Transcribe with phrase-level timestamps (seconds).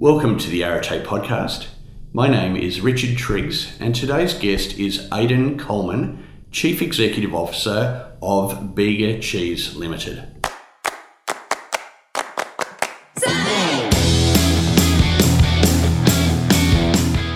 [0.00, 1.66] Welcome to the Arete podcast.
[2.14, 8.74] My name is Richard Triggs, and today's guest is Aidan Coleman, Chief Executive Officer of
[8.74, 10.26] Bega Cheese Limited.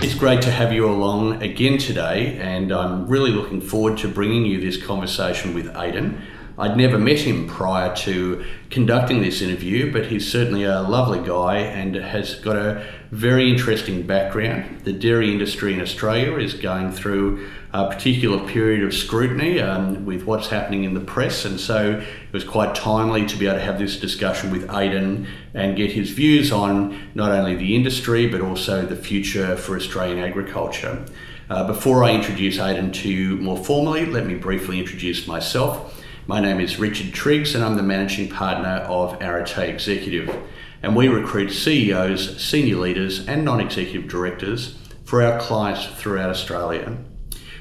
[0.01, 4.47] It's great to have you along again today, and I'm really looking forward to bringing
[4.47, 6.19] you this conversation with Aidan.
[6.57, 11.59] I'd never met him prior to conducting this interview, but he's certainly a lovely guy
[11.59, 14.83] and has got a very interesting background.
[14.85, 20.25] The dairy industry in Australia is going through a particular period of scrutiny um, with
[20.25, 23.65] what's happening in the press, and so it was quite timely to be able to
[23.65, 28.41] have this discussion with Aidan and get his views on not only the industry but
[28.41, 31.05] also the future for Australian agriculture.
[31.51, 36.04] Uh, before I introduce Aidan to you more formally, let me briefly introduce myself.
[36.27, 40.35] My name is Richard Triggs, and I'm the managing partner of Arete Executive.
[40.83, 44.75] And we recruit CEOs, senior leaders, and non executive directors
[45.05, 46.97] for our clients throughout Australia.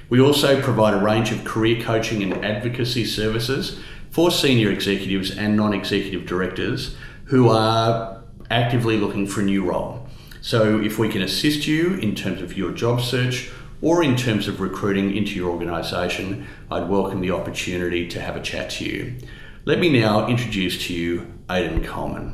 [0.08, 5.58] We also provide a range of career coaching and advocacy services for senior executives and
[5.58, 10.08] non executive directors who are actively looking for a new role.
[10.39, 13.52] So, if we can assist you in terms of your job search
[13.84, 18.42] or in terms of recruiting into your organisation, I'd welcome the opportunity to have a
[18.42, 19.17] chat to you.
[19.66, 22.34] Let me now introduce to you Aidan Coleman.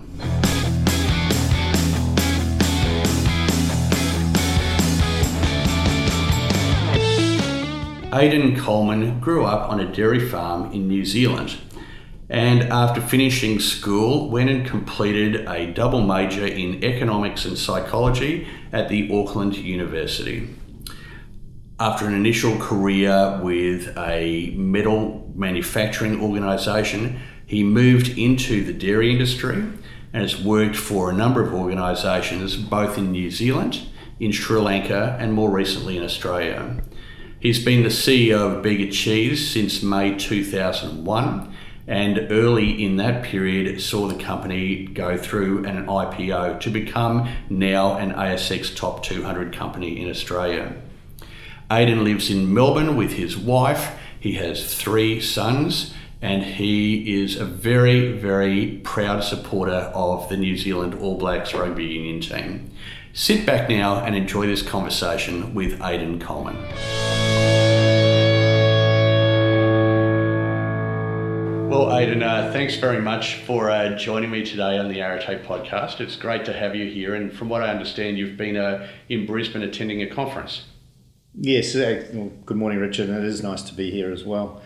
[8.13, 11.57] Aidan Coleman grew up on a dairy farm in New Zealand
[12.29, 18.87] and after finishing school went and completed a double major in economics and psychology at
[18.87, 20.47] the Auckland University
[21.79, 29.55] after an initial career with a metal manufacturing organisation, he moved into the dairy industry
[30.11, 33.81] and has worked for a number of organisations both in New Zealand,
[34.19, 36.83] in Sri Lanka, and more recently in Australia.
[37.39, 41.55] He's been the CEO of Bega Cheese since May 2001
[41.87, 47.97] and early in that period saw the company go through an IPO to become now
[47.97, 50.75] an ASX top 200 company in Australia.
[51.71, 53.95] Aidan lives in Melbourne with his wife.
[54.19, 60.57] He has three sons, and he is a very, very proud supporter of the New
[60.57, 62.71] Zealand All Blacks rugby union team.
[63.13, 66.57] Sit back now and enjoy this conversation with Aidan Coleman.
[71.69, 76.01] Well, Aidan, uh, thanks very much for uh, joining me today on the Arete podcast.
[76.01, 79.27] It's great to have you here, and from what I understand, you've been uh, in
[79.27, 80.63] Brisbane attending a conference.
[81.35, 84.61] Yes, uh, well, good morning, Richard, and it is nice to be here as well.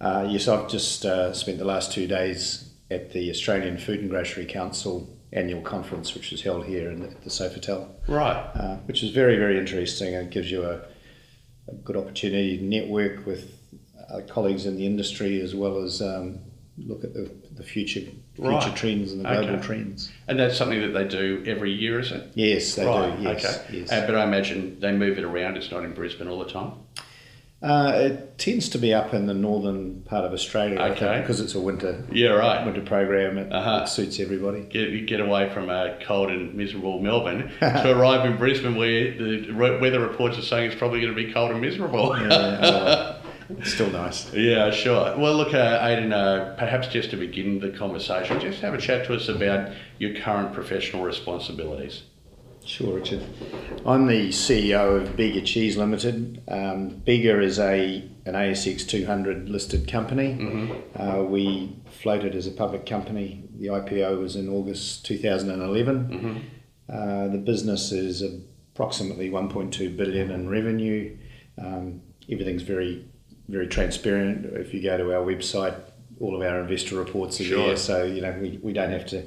[0.00, 4.10] Uh, yes, I've just uh, spent the last two days at the Australian Food and
[4.10, 7.88] Grocery Council annual conference, which was held here in the, the Sofitel.
[8.08, 8.36] Right.
[8.54, 10.80] Uh, which is very, very interesting and gives you a,
[11.68, 13.52] a good opportunity to network with
[14.28, 16.38] colleagues in the industry as well as um,
[16.78, 18.00] look at the, the future
[18.36, 18.76] future right.
[18.76, 19.62] trends and the global okay.
[19.62, 20.12] trends.
[20.28, 22.30] And that's something that they do every year, is it?
[22.34, 23.16] Yes, they right.
[23.16, 23.22] do.
[23.22, 23.78] Yes, okay.
[23.78, 23.92] Yes.
[23.92, 25.56] Uh, but I imagine they move it around.
[25.56, 26.72] It's not in Brisbane all the time.
[27.62, 31.20] Uh, it tends to be up in the northern part of Australia, okay.
[31.20, 32.04] because it's a winter.
[32.12, 32.64] Yeah, right.
[32.66, 33.38] Winter program.
[33.38, 33.84] It, uh-huh.
[33.84, 34.60] it suits everybody.
[34.60, 39.52] Get get away from a cold and miserable Melbourne to arrive in Brisbane, where the
[39.80, 42.14] weather reports are saying it's probably going to be cold and miserable.
[42.18, 43.15] yeah,
[43.64, 44.32] still nice.
[44.32, 45.16] Yeah, sure.
[45.16, 49.06] Well, look, uh, Aidan, uh, perhaps just to begin the conversation, just have a chat
[49.06, 52.02] to us about your current professional responsibilities.
[52.64, 53.22] Sure, Richard.
[53.86, 56.42] I'm the CEO of Bega Cheese Limited.
[56.48, 60.34] Um, Bega is a an ASX 200 listed company.
[60.34, 61.00] Mm-hmm.
[61.00, 63.44] Uh, we floated as a public company.
[63.60, 66.08] The IPO was in August 2011.
[66.08, 66.38] Mm-hmm.
[66.92, 68.22] Uh, the business is
[68.74, 71.16] approximately 1.2 billion in revenue.
[71.56, 73.06] Um, everything's very
[73.48, 74.46] very transparent.
[74.56, 75.78] If you go to our website,
[76.20, 77.66] all of our investor reports are sure.
[77.66, 79.26] there, so you know we, we don't have to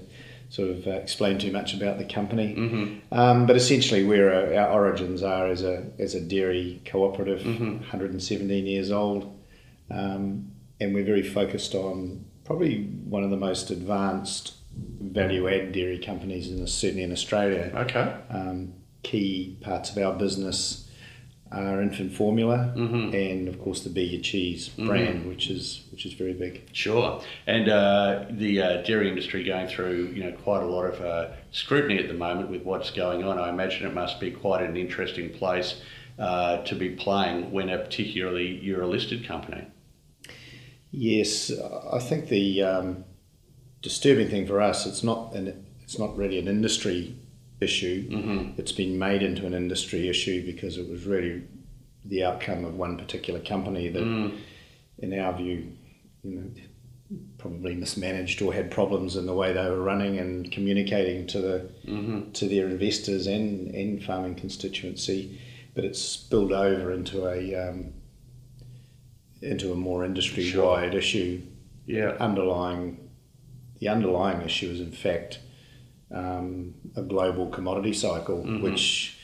[0.50, 2.56] sort of uh, explain too much about the company.
[2.56, 3.13] Mm-hmm.
[3.13, 7.77] Um, but essentially, where our, our, origins are as a as a dairy cooperative, mm-hmm.
[7.80, 9.39] 117 years old,
[9.92, 16.00] um, and we're very focused on probably one of the most advanced value add dairy
[16.00, 17.71] companies in certainly in Australia.
[17.75, 18.16] Okay.
[18.30, 18.74] Um,
[19.04, 20.88] key parts of our business
[21.51, 23.13] our infant formula, mm-hmm.
[23.13, 24.88] and of course the Bega cheese mm-hmm.
[24.88, 25.30] brand, mm-hmm.
[25.30, 26.69] which is which is very big.
[26.74, 31.01] Sure, and uh, the uh, dairy industry going through you know quite a lot of
[31.01, 33.40] uh, scrutiny at the moment with what's going on.
[33.40, 35.81] I imagine it must be quite an interesting place
[36.19, 39.66] uh, to be playing when, a particularly you're a listed company.
[40.92, 41.52] Yes,
[41.92, 43.06] I think the um,
[43.81, 47.16] disturbing thing for us it's not an it's not really an industry
[47.61, 48.09] issue.
[48.09, 48.59] Mm-hmm.
[48.59, 51.44] It's been made into an industry issue because it was really
[52.06, 54.38] the outcome of one particular company that, Mm.
[55.00, 55.71] in our view,
[56.23, 56.50] you know,
[57.38, 61.69] probably mismanaged or had problems in the way they were running and communicating to the
[61.88, 62.31] Mm-hmm.
[62.33, 65.39] to their investors and, and farming constituency,
[65.73, 67.94] but it's spilled over into a um,
[69.41, 71.41] into a more industry wide issue.
[71.85, 72.15] Yeah.
[72.19, 73.09] Underlying
[73.79, 75.39] the underlying issue is in fact
[76.11, 78.61] um, a global commodity cycle, Mm-hmm.
[78.63, 79.15] which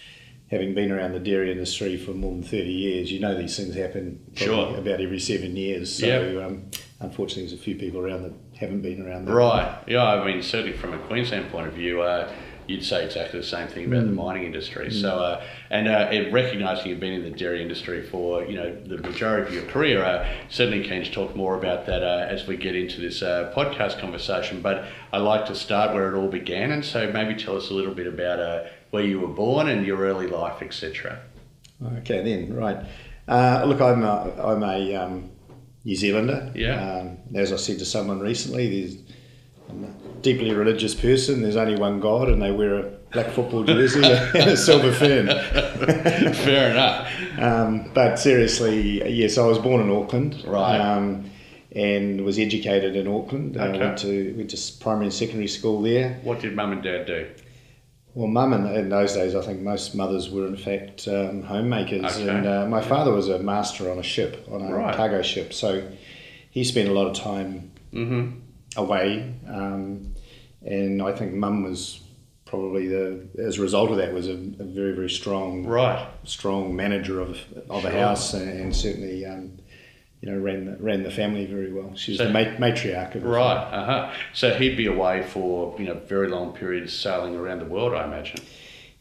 [0.52, 3.74] having been around the dairy industry for more than 30 years, you know these things
[3.76, 4.78] happen Sure.
[4.78, 5.94] about every seven years.
[5.98, 6.46] So Yeah.
[6.46, 9.34] um, unfortunately, there's a few people around that haven't been around that.
[9.34, 9.76] Right.
[9.88, 10.04] Yeah.
[10.06, 12.30] I mean, certainly from a Queensland point of view, uh,
[12.68, 14.92] you'd say exactly the same thing about the mining industry.
[14.92, 18.74] So, uh, and uh, and recognising you've been in the dairy industry for you know
[18.74, 22.48] the majority of your career, uh, certainly keen to talk more about that uh, as
[22.48, 24.62] we get into this uh, podcast conversation.
[24.62, 27.74] But I like to start where it all began, and so maybe tell us a
[27.74, 31.20] little bit about uh, where you were born and your early life, etc.
[32.00, 32.78] Okay, then right.
[33.28, 35.32] Uh, look, I'm a, I'm a um,
[35.84, 36.52] New Zealander.
[36.56, 37.00] Yeah.
[37.00, 38.98] Um, as I said to someone recently, there's
[39.70, 41.42] I'm a deeply religious person.
[41.44, 42.84] There's only one God, and they wear a
[43.14, 45.28] black football jersey and a silver fern.
[46.34, 47.12] Fair enough.
[47.40, 50.44] Um, but seriously, yes, I was born in Auckland.
[50.46, 50.80] Right.
[50.80, 51.30] Um,
[51.74, 53.58] and was educated in Auckland.
[53.58, 53.78] Okay.
[53.78, 56.20] I went to went to primary and secondary school there.
[56.24, 57.28] What did mum and dad do?
[58.14, 62.06] Well, mum in, in those days, I think most mothers were in fact um, homemakers,
[62.18, 62.30] Okay.
[62.30, 64.96] and uh, my father was a master on a ship, on a Right.
[64.96, 65.52] cargo ship.
[65.54, 65.86] So
[66.50, 68.40] he spent a lot of time Mm-hmm.
[68.78, 70.05] away, um,
[70.66, 72.00] and I think mum was
[72.46, 76.08] probably the as a result of that was a, a very very strong Right.
[76.24, 77.38] strong manager of
[77.70, 79.26] of a house, and, and certainly.
[79.26, 79.60] Um,
[80.22, 81.94] you know, ran the, ran the family very well.
[81.96, 83.58] She was So- the mat- matriarch of the Right.
[83.58, 84.14] Uh huh.
[84.34, 88.06] So he'd be away for you know very long periods, sailing around the world, I
[88.06, 88.40] imagine.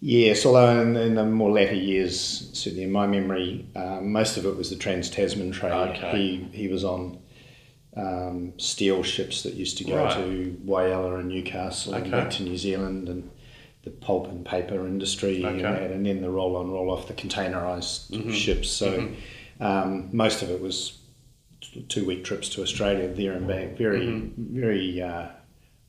[0.01, 4.45] Yes, although in, in the more latter years, certainly in my memory, um, most of
[4.45, 5.73] it was the Trans Tasman trade.
[5.73, 6.11] Okay.
[6.53, 7.19] He he was on
[7.97, 10.15] um, steel ships that used to go Right.
[10.17, 13.31] to Whyalla and Newcastle and back to New Zealand, and
[13.85, 17.13] the pulp and paper industry, and, that, and then the roll on, roll off the
[17.15, 18.33] containerised Mhm.
[18.33, 18.69] ships.
[18.71, 19.63] So Mm-hmm.
[19.63, 20.99] um, most of it was
[21.89, 23.77] two week trips to Australia, there and back.
[23.77, 24.61] Very Mm-hmm.
[24.61, 25.27] very uh,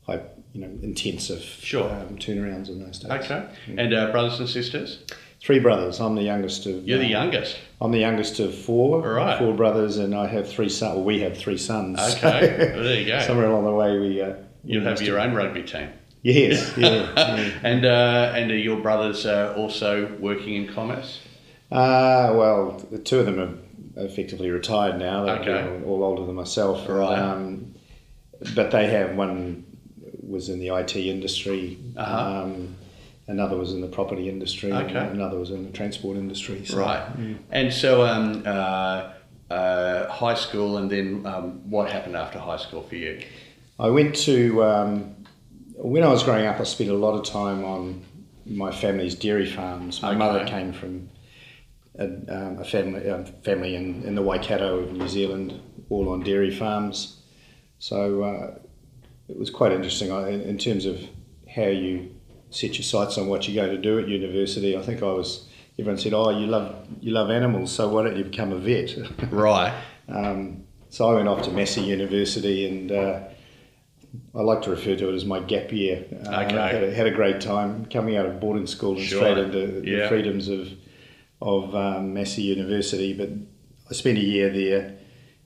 [0.06, 0.22] high,
[0.54, 1.90] you know, intensive Sure.
[1.90, 3.12] um, turnarounds in those days.
[3.12, 3.46] Okay.
[3.78, 5.00] And uh, brothers and sisters?
[5.46, 6.00] Three brothers.
[6.00, 6.88] I'm the youngest of.
[6.88, 7.56] You're the youngest.
[7.80, 9.02] I'm the youngest of four.
[9.02, 9.38] Right.
[9.38, 10.96] Four brothers, and I have three sons.
[10.96, 12.00] Well, we have three sons.
[12.00, 12.72] Okay.
[12.74, 13.20] Well, there you go.
[13.22, 14.22] Somewhere along the way, we.
[14.24, 14.34] Uh,
[14.64, 15.90] You'll have your own rugby team.
[16.24, 16.74] Yes.
[16.78, 17.14] Yeah.
[17.16, 17.60] yeah.
[17.62, 21.20] and uh, and are your brothers uh, also working in commerce?
[21.72, 25.26] Uh, well, the two of them are effectively retired now.
[25.26, 25.86] They're Okay.
[25.86, 26.90] all older than myself.
[26.90, 27.20] Right.
[27.20, 27.76] Um,
[28.56, 29.64] but they have one
[30.28, 31.78] was in the IT industry.
[31.96, 32.42] Uh-huh.
[32.46, 32.76] Um,
[33.28, 34.72] another was in the property industry.
[34.72, 34.98] Okay.
[34.98, 36.66] Another was in the transport industry.
[36.66, 37.06] So, Right.
[37.52, 39.14] And so, um, uh,
[39.50, 43.22] uh, high school, and then um, what happened after high school for you?
[43.80, 45.16] I went to um,
[45.76, 46.60] when I was growing up.
[46.60, 48.04] I spent a lot of time on
[48.46, 50.02] my family's dairy farms.
[50.02, 50.18] My Okay.
[50.18, 51.10] mother came from
[52.00, 56.22] a, um, a family a family in, in the Waikato of New Zealand, all on
[56.22, 57.22] dairy farms.
[57.80, 58.60] So uh,
[59.28, 61.00] it was quite interesting I, in, in terms of
[61.54, 62.15] how you
[62.50, 64.78] set your sights on what you're going to do at university.
[64.78, 65.48] I think I was.
[65.78, 68.96] Everyone said, "Oh, you love you love animals, so why don't you become a vet?"
[69.32, 69.74] Right.
[70.08, 73.20] Um, so I went off to Massey University and uh,
[74.34, 76.06] I like to refer to it as my gap year.
[76.26, 76.58] Uh, Okay.
[76.58, 79.20] I had a, had a great time coming out of boarding school and Sure.
[79.20, 80.04] straight into Yeah.
[80.04, 80.70] the freedoms of
[81.42, 83.12] of um, Massey University.
[83.14, 83.30] But
[83.90, 84.94] I spent a year there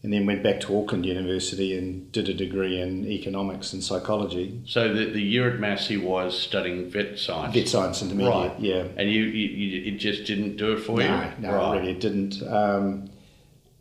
[0.01, 4.61] and then went back to Auckland University and did a degree in economics and psychology.
[4.65, 7.53] So the, the year at Massey was studying vet science.
[7.53, 8.59] Vet science intermediate, Right.
[8.59, 8.83] yeah.
[8.95, 11.07] And you, you, it just didn't do it for you?
[11.09, 11.79] No, no, right.
[11.79, 12.41] really, it didn't.
[12.47, 13.09] Um,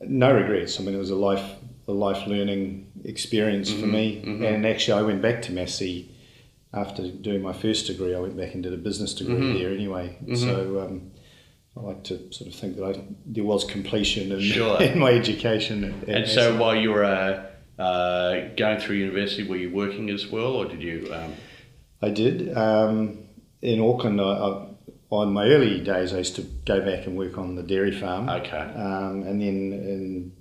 [0.00, 0.80] no regrets.
[0.80, 1.52] I mean, it was a life,
[1.86, 4.20] a life learning experience for me.
[4.26, 4.44] mhm.
[4.44, 6.10] And actually, I went back to Massey
[6.74, 8.14] after doing my first degree.
[8.14, 9.58] I went back and did a business degree Mhm.
[9.58, 10.16] there anyway.
[10.26, 10.36] Mhm.
[10.36, 11.17] So I
[11.78, 14.80] I like to sort of think that I, there was completion in, Sure.
[14.88, 15.84] in my education.
[15.84, 20.10] At, at And so while you were uh, uh, going through university, were you working
[20.10, 21.08] as well, or did you?
[21.12, 21.34] Um,
[22.02, 22.56] I did.
[22.56, 23.18] Um,
[23.62, 24.66] in Auckland, I, I,
[25.10, 28.28] on my early days, I used to go back and work on the dairy farm.
[28.28, 28.58] okay.
[28.58, 30.32] Um, and then in,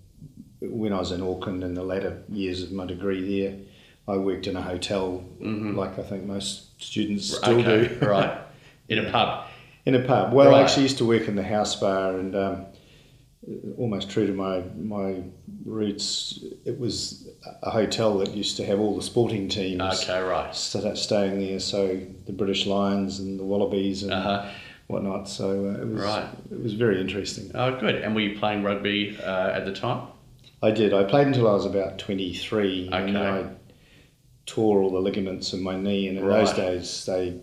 [0.62, 3.56] when I was in Auckland in the latter years of my degree there,
[4.08, 5.76] I worked in a hotel, Mhm.
[5.76, 7.88] like I think most students still okay.
[8.00, 8.06] do.
[8.06, 8.40] right.
[8.90, 9.47] In a pub.
[9.88, 10.34] In a pub.
[10.34, 12.66] Well, I actually used to work in the house bar, and um,
[13.78, 15.24] almost true to my my
[15.66, 16.44] roots.
[16.66, 17.30] It was
[17.64, 19.82] a hotel that used to have all the sporting teams.
[20.04, 20.54] Okay, right.
[20.54, 21.60] st- staying there.
[21.62, 24.50] So the British Lions and the Wallabies and Uh-huh.
[24.88, 25.30] whatnot.
[25.30, 26.28] So uh, it was Right.
[26.52, 27.50] it was very interesting.
[27.56, 27.96] Oh, good.
[27.96, 30.08] And were you playing rugby uh, at the time?
[30.62, 30.94] I did.
[30.94, 33.46] I played until I was about twenty three, and then I
[34.46, 36.10] tore all the ligaments in my knee.
[36.10, 37.40] And in those days, they.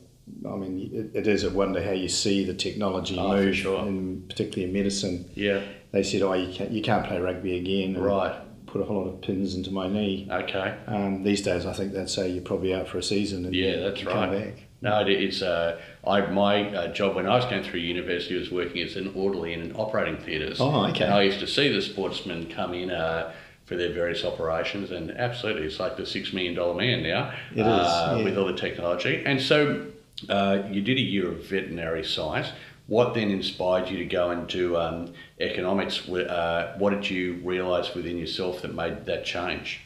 [0.47, 3.87] I mean, it, it is a wonder how you see the technology Oh, move, sure.
[3.87, 5.31] in, particularly in medicine.
[5.35, 5.63] Yeah.
[5.93, 8.35] They said, "Oh, you can't, you can't play rugby again." And Right.
[8.67, 10.27] Put a whole lot of pins into my knee.
[10.29, 10.75] Okay.
[10.89, 13.45] Um, these days, I think they'd say you're probably out for a season.
[13.45, 14.31] And Yeah, that's right.
[14.33, 14.55] back.
[14.83, 18.51] No, it- it's uh, I my uh, job when I was going through university was
[18.51, 20.61] working as an orderly in an operating theatres.
[20.61, 21.05] Oh, okay.
[21.05, 23.33] And I used to see the sportsmen come in uh,
[23.65, 27.33] for their various operations, and absolutely, it's like the six million dollar man now.
[27.55, 28.25] It is, uh, yeah.
[28.25, 29.23] with all the technology.
[29.25, 29.87] And so,
[30.29, 32.49] uh, you did a year of veterinary science.
[32.87, 36.07] What then inspired you to go into um, economics?
[36.09, 39.81] Uh, what did you realise within yourself that made that change?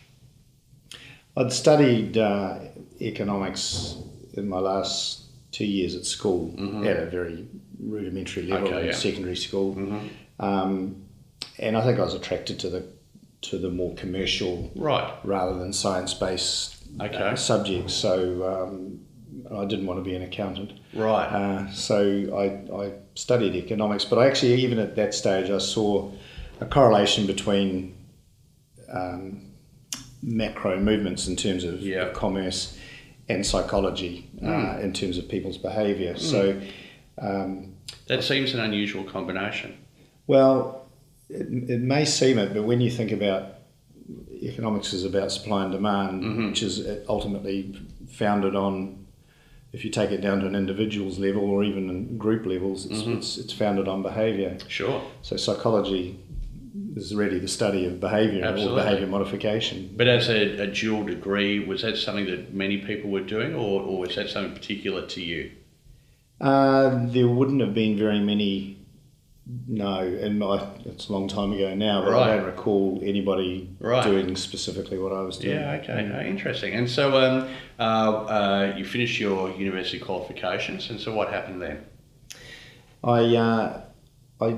[1.37, 2.59] I'd studied uh,
[3.01, 3.97] economics
[4.35, 6.53] in my last two years at school
[6.85, 7.47] at a very
[7.81, 8.75] rudimentary level Mm-hmm.
[8.75, 8.93] Okay, in yeah.
[8.93, 9.01] Mm-hmm.
[9.01, 10.01] secondary school,
[10.41, 11.05] um,
[11.61, 12.85] and I think I was attracted to the
[13.41, 15.15] to the more commercial Right.
[15.23, 17.37] rather than science based Okay.
[17.37, 17.95] subjects.
[17.95, 19.01] So um,
[19.55, 20.73] I didn't want to be an accountant.
[20.95, 21.27] Right.
[21.27, 21.99] Uh, so
[22.37, 26.11] I, I studied economics, but I actually, even at that stage, I saw
[26.61, 27.95] a correlation between
[28.93, 29.43] um,
[30.23, 32.11] macro movements in terms of Yeah.
[32.13, 32.77] commerce
[33.29, 36.17] and psychology uh, in terms of people's behaviour.
[36.19, 36.61] So,
[37.19, 37.75] um,
[38.07, 39.77] that seems an unusual combination.
[40.27, 40.87] well,
[41.31, 43.55] it, it may seem it, but when you think about
[44.43, 47.79] economics is about supply and demand, which is ultimately
[48.11, 49.05] founded on,
[49.73, 53.03] if you take it down to an individual's level or even in group levels, it's,
[53.03, 54.57] it's, it's founded on behaviour.
[54.67, 55.03] Sure.
[55.23, 56.19] So psychology
[56.97, 59.93] is really the study of behaviour or behaviour modification.
[59.97, 63.83] But as a, a dual degree, was that something that many people were doing, or,
[63.83, 65.53] or was that something particular to you?
[66.41, 68.78] Uh, there wouldn't have been very many.
[69.67, 72.31] No, and my, it's a long time ago now, but Right.
[72.33, 74.05] I don't recall anybody Right.
[74.05, 75.57] doing specifically what I was doing.
[75.57, 76.75] Yeah, okay, no, interesting.
[76.75, 81.79] And so um, uh, uh, you finished your university qualifications, and so what happened then?
[83.03, 83.81] I uh,
[84.41, 84.57] I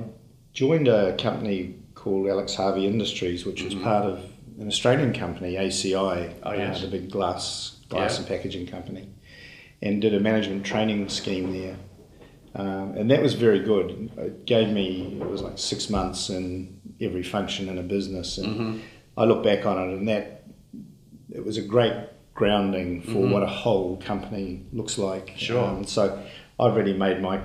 [0.53, 4.25] joined a company called Alex Harvey Industries, which was part of
[4.59, 5.93] an Australian company, ACI,
[6.31, 6.39] Mm-hmm.
[6.43, 6.79] Oh, yes.
[6.79, 8.19] uh, the big glass glass Yeah.
[8.21, 9.09] and packaging company,
[9.83, 11.77] and did a management training scheme there.
[12.55, 14.11] Um, and that was very good.
[14.17, 18.47] It gave me it was like six months in every function in a business, and
[18.49, 18.79] Mm-hmm.
[19.17, 20.45] I look back on it, and that
[21.31, 21.93] it was a great
[22.35, 25.27] grounding for what a whole company looks like.
[25.29, 25.37] Mm-hmm.
[25.39, 25.65] Sure.
[25.65, 26.23] Um, so
[26.59, 27.41] I've really made my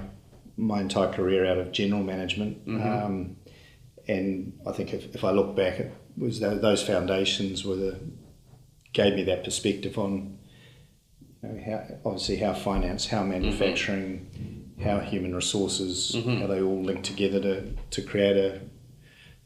[0.57, 3.05] my entire career out of general management, Mm-hmm.
[3.05, 3.35] um,
[4.07, 8.00] and I think if, if I look back, it was tho- those foundations were the
[8.93, 10.38] gave me that perspective on
[11.43, 17.03] you know, how obviously how finance, how manufacturing, how human resources, how they all link
[17.03, 18.62] together to, to create a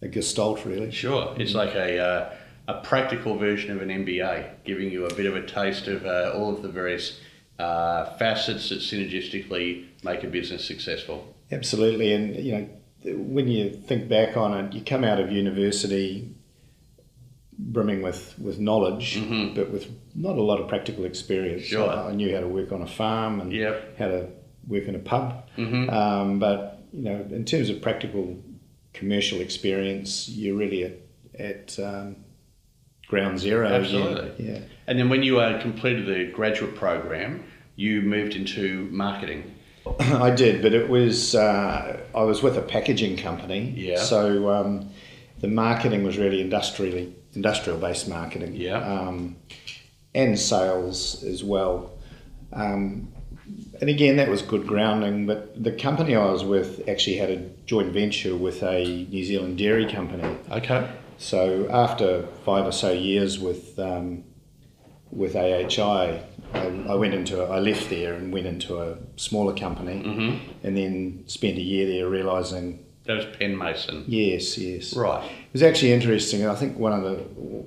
[0.01, 0.91] a gestalt really.
[0.91, 2.33] Sure, it's like a uh,
[2.67, 6.31] a practical version of an MBA, giving you a bit of a taste of uh,
[6.35, 7.19] all of the various
[7.59, 11.35] uh, facets that synergistically make a business successful.
[11.51, 12.69] Absolutely, and you know,
[13.17, 16.33] when you think back on it, you come out of university
[17.57, 19.21] brimming with with knowledge,
[19.55, 21.63] but with not a lot of practical experience.
[21.63, 21.71] Mm-hmm.
[21.75, 21.89] Sure.
[21.89, 23.97] I, I knew how to work on a farm and Yep.
[23.97, 24.27] how to
[24.69, 25.91] work in a pub, Mhm.
[25.91, 28.37] um, but you know, in terms of practical
[28.93, 30.93] commercial experience, you're really at
[31.39, 32.15] at um,
[33.07, 33.67] ground zero.
[33.67, 34.45] Absolutely.
[34.45, 34.59] yeah.
[34.87, 37.43] And then when you uh, completed the graduate program,
[37.75, 39.55] you moved into marketing.
[39.99, 43.73] I did, but it was uh, I was with a packaging company.
[43.75, 43.97] Yeah.
[43.99, 44.89] So um,
[45.39, 48.55] the marketing was really industrially industrial based marketing.
[48.55, 48.77] Yeah.
[48.79, 49.37] Um,
[50.15, 51.91] and sales as well.
[52.51, 53.13] Um,
[53.81, 55.25] and again, that was good grounding.
[55.25, 59.57] But the company I was with actually had a joint venture with a New Zealand
[59.57, 60.35] dairy company.
[60.51, 60.89] Okay.
[61.17, 64.23] So after five or so years with um,
[65.11, 66.21] with AHI,
[66.53, 70.77] I, I went into a, I left there and went into a smaller company, and
[70.77, 74.05] then spent a year there, realizing That was Penn Mason.
[74.07, 75.23] yes, yes, Right.
[75.25, 76.45] It was actually interesting.
[76.47, 77.65] I think one of the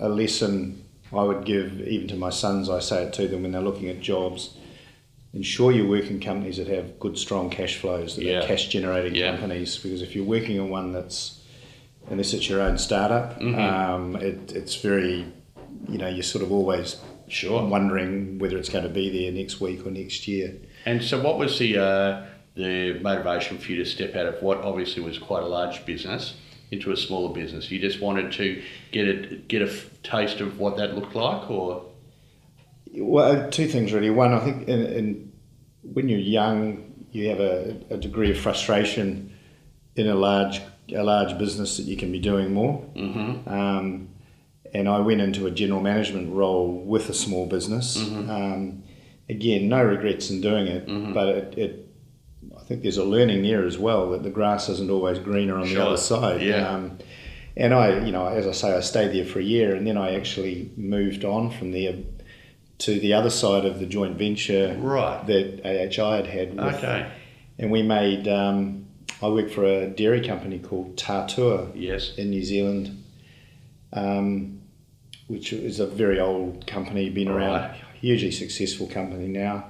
[0.00, 3.52] a lesson I would give even to my sons, I say it to them when
[3.52, 4.56] they're looking at jobs.
[5.34, 8.38] Ensure you work in companies that have good, strong cash flows, that Yeah.
[8.42, 9.32] are cash generating Yeah.
[9.36, 9.76] companies.
[9.76, 11.40] Because if you're working in one that's,
[12.10, 13.60] unless it's your own startup, Mm-hmm.
[13.60, 15.26] um, it, it's very,
[15.88, 16.96] you know, you're sort of always
[17.28, 17.62] Sure.
[17.66, 20.54] wondering whether it's going to be there next week or next year.
[20.86, 22.22] And so, what was the uh,
[22.54, 26.34] the motivation for you to step out of what obviously was quite a large business
[26.70, 27.70] into a smaller business?
[27.70, 31.50] You just wanted to get a get a f- taste of what that looked like,
[31.50, 31.84] or
[32.94, 34.10] Well, two things really.
[34.10, 35.32] One, I think in, in,
[35.82, 39.34] when you're young, you have a, a degree of frustration
[39.96, 40.60] in a large
[40.94, 42.82] a large business that you can be doing more.
[42.94, 43.48] mm-hmm.
[43.48, 44.08] Um,
[44.74, 47.96] and I went into a general management role with a small business.
[48.30, 48.82] Um,
[49.28, 51.88] again, no regrets in doing it, but it, it,
[52.56, 55.68] I think there's a learning there as well that the grass isn't always greener on
[55.68, 56.42] the other side.
[56.42, 56.68] Yeah.
[56.68, 56.98] Um,
[57.56, 59.96] and I, you know, as I say, I stayed there for a year, and then
[59.96, 61.94] I actually moved on from there
[62.78, 65.26] to the other side of the joint venture right?
[65.26, 66.54] that AHI had had.
[66.56, 67.10] With, Okay,
[67.58, 68.28] And we made.
[68.28, 68.86] Um,
[69.20, 73.02] I worked for a dairy company called Tatua yes, in New Zealand,
[73.92, 74.60] um,
[75.26, 77.80] which is a very old company, been around, Right.
[78.00, 79.66] hugely successful company now.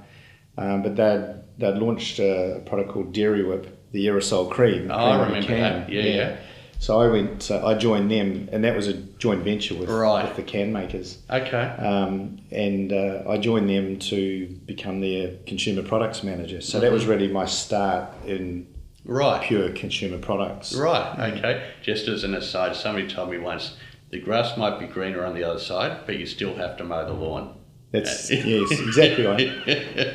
[0.57, 4.91] Um, but they'd, they'd launched a product called Dairy Whip, the aerosol cream.
[4.91, 5.89] Oh, I remember that.
[5.89, 6.37] Yeah, yeah.
[6.81, 10.23] So I went, uh, I joined them, and that was a joint venture with, Right.
[10.23, 11.17] with the can makers.
[11.29, 16.61] okay, Um, and uh, I joined them to become their consumer products manager.
[16.61, 17.11] So that was Mm-hmm.
[17.11, 18.65] really my start in
[19.03, 20.73] right, pure consumer products.
[20.73, 21.69] right, okay.
[21.83, 23.75] Just as an aside, somebody told me once
[24.09, 27.05] the grass might be greener on the other side, but you still have to mow
[27.05, 27.55] the lawn.
[27.91, 29.39] That's yes, exactly right.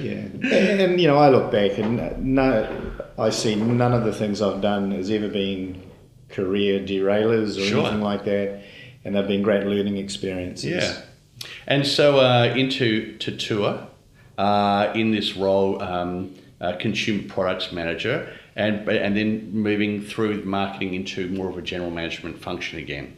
[0.01, 2.67] Yeah, and, and, you know, I look back and no,
[3.19, 5.83] I see none of the things I've done has ever been
[6.35, 7.81] career derailers or Sure.
[7.81, 8.63] anything like that,
[9.05, 10.71] and they've been great learning experiences.
[10.71, 10.95] Yeah.
[11.67, 13.87] And so uh, into Tatua
[14.39, 20.95] uh, in this role, um, uh, consumer products manager, and and then moving through marketing
[20.95, 23.17] into more of a general management function again.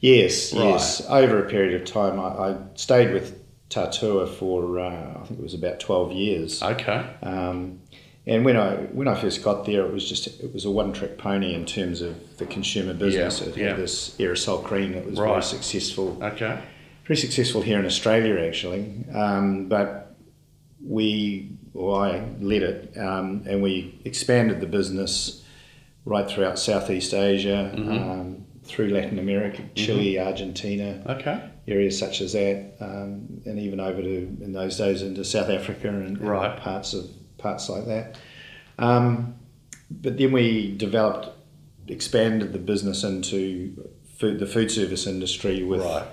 [0.00, 0.64] Yes, Right.
[0.64, 1.04] yes.
[1.08, 3.38] Over a period of time, I, I stayed with
[3.68, 6.62] Tatua for uh, I think it was about twelve years.
[6.62, 7.04] Okay.
[7.22, 7.80] Um,
[8.28, 10.92] and when I when I first got there, it was just it was a one
[10.92, 13.40] trick pony in terms of the consumer business.
[13.40, 13.68] Yeah, it yeah.
[13.68, 16.18] had this aerosol cream that was very successful.
[16.22, 16.60] Okay.
[17.06, 20.14] very successful here in Australia actually, um, but
[20.86, 25.44] we, well, I led it, um, and we expanded the business
[26.04, 31.40] right throughout Southeast Asia, um, through Latin America, Chile, Argentina, Okay.
[31.66, 35.88] areas such as that, um, and even over to in those days into South Africa
[35.88, 36.56] and, and Right.
[36.58, 37.06] parts of
[37.38, 38.18] parts like that.
[38.78, 39.34] Um,
[39.90, 41.28] but then we developed,
[41.86, 46.06] expanded the business into food, the food service industry with Right.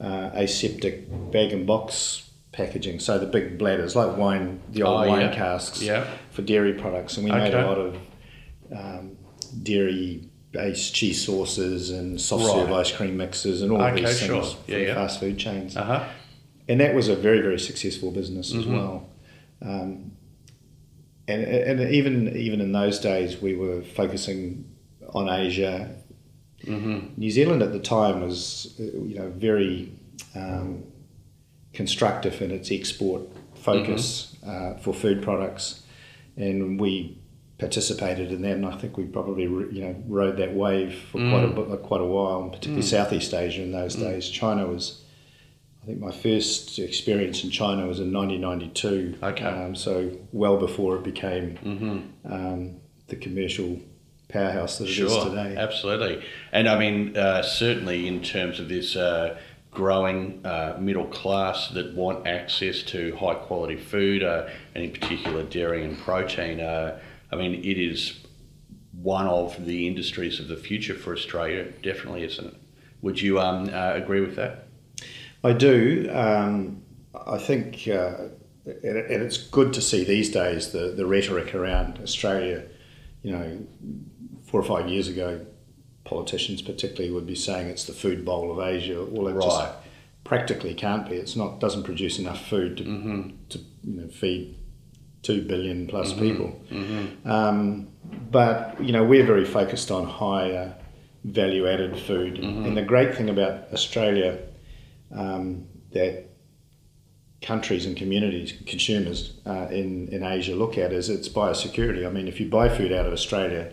[0.00, 2.98] uh, aseptic bag and box packaging.
[2.98, 5.34] So the big bladders, like wine, the old Oh, wine yeah.
[5.34, 6.06] casks Yeah.
[6.32, 7.96] for dairy products, and we made a lot of
[8.72, 9.16] um,
[9.62, 14.42] dairy-based cheese sauces and soft serve ice cream mixes and all Okay, these sure.
[14.42, 14.94] things Yeah, for yeah.
[14.94, 15.76] fast food chains.
[15.76, 16.04] Uh huh.
[16.68, 18.72] And that was a very very successful business as Mhm.
[18.72, 19.08] well.
[19.62, 20.12] Um,
[21.30, 24.64] and, and even even in those days, we were focusing
[25.14, 25.94] on Asia
[26.64, 27.18] Mm-hmm.
[27.20, 29.92] New Zealand at the time was, uh, you know, very
[30.34, 30.84] um,
[31.72, 33.22] constructive in its export
[33.54, 35.82] focus uh, for food products,
[36.36, 37.18] and we
[37.58, 38.52] participated in that.
[38.56, 41.82] And I think we probably, you know, rode that wave for quite a Mm.
[41.82, 44.28] quite a while, particularly Southeast Asia in those days.
[44.28, 45.04] China was.
[45.82, 49.18] I think my first experience in China was in 1992.
[49.22, 49.44] Okay.
[49.44, 52.32] Um, so well before it became Mm-hmm.
[52.32, 52.76] um,
[53.08, 53.80] the commercial
[54.28, 55.56] powerhouse that it is Sure, today.
[55.56, 56.22] absolutely.
[56.52, 59.38] And I mean, uh, certainly in terms of this uh,
[59.70, 65.42] growing uh, middle class that want access to high quality food, uh, and in particular
[65.44, 67.00] dairy and protein, uh,
[67.32, 68.20] I mean, it is
[68.92, 72.54] one of the industries of the future for Australia, definitely, isn't it?
[73.02, 74.66] Would you um, uh, agree with that?
[75.42, 76.08] I do.
[76.12, 76.82] Um,
[77.26, 78.28] I think, uh,
[78.66, 82.64] and, and it's good to see these days the, the rhetoric around Australia.
[83.22, 83.66] You know,
[84.46, 85.44] four or five years ago,
[86.04, 89.04] politicians particularly would be saying it's the food bowl of Asia.
[89.04, 89.72] Well, it just
[90.24, 91.16] practically can't be.
[91.16, 93.30] It's not doesn't produce enough food to, Mm-hmm.
[93.50, 94.56] to you know, feed
[95.22, 96.60] two billion plus people.
[96.70, 97.30] Mm-hmm.
[97.30, 97.88] Um,
[98.30, 100.74] but you know, we're very focused on higher
[101.24, 102.64] value added food, Mm-hmm.
[102.66, 104.38] and the great thing about Australia
[105.12, 106.26] um, that
[107.42, 112.06] countries and communities, consumers uh, in in Asia look at is its biosecurity.
[112.06, 113.72] I mean, if you buy food out of Australia,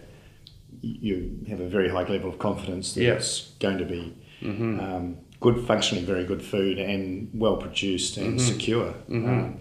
[0.81, 3.13] you have a very high level of confidence that Yeah.
[3.13, 4.13] it's going to be.
[4.41, 4.79] Mm-hmm.
[4.79, 8.47] Um, good, functionally very good food and well produced and Mm-hmm.
[8.47, 8.93] secure.
[9.09, 9.59] Um,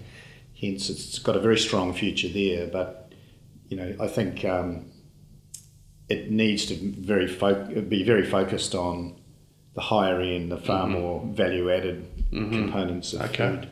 [0.61, 2.67] hence, it's got a very strong future there.
[2.67, 3.12] But
[3.69, 4.87] you know, I think um,
[6.09, 9.17] it needs to very fo- be very focused on
[9.77, 13.43] the higher end, the far more value added components of Mm-hmm.
[13.43, 13.61] Okay.
[13.61, 13.71] food.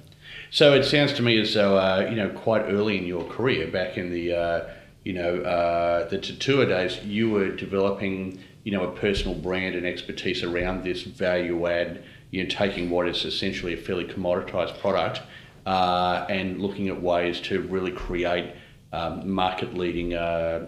[0.51, 3.67] So it sounds to me as though uh, you know quite early in your career,
[3.67, 4.69] back in the uh,
[5.05, 9.87] you know, uh, the Tatua days, you were developing, you know, a personal brand and
[9.87, 15.21] expertise around this value add, you know, taking what is essentially a fairly commoditized product
[15.67, 18.55] uh, and looking at ways to really create
[18.93, 20.17] um, market leading uh,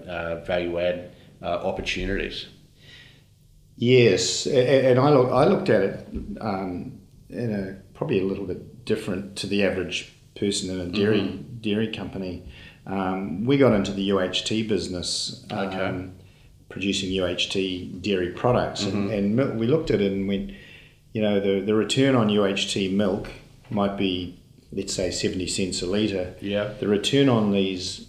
[0.06, 1.10] uh, value add
[1.42, 2.46] uh, opportunities.
[3.76, 6.08] Yes, and I, look, I looked at it
[6.40, 11.20] um, in a probably a little bit different to the average person in a dairy
[11.20, 11.58] mm-hmm.
[11.60, 12.44] dairy company.
[12.86, 15.80] Um, we got into the UHT business, okay.
[15.80, 16.14] um,
[16.68, 19.10] producing UHT dairy products, mm-hmm.
[19.10, 20.52] and, and, we looked at it and went,
[21.12, 23.28] you know, the, the return on UHT milk
[23.70, 24.38] might be,
[24.72, 26.34] let's say, 70 cents a litre.
[26.40, 26.74] Yeah.
[26.78, 28.06] The return on these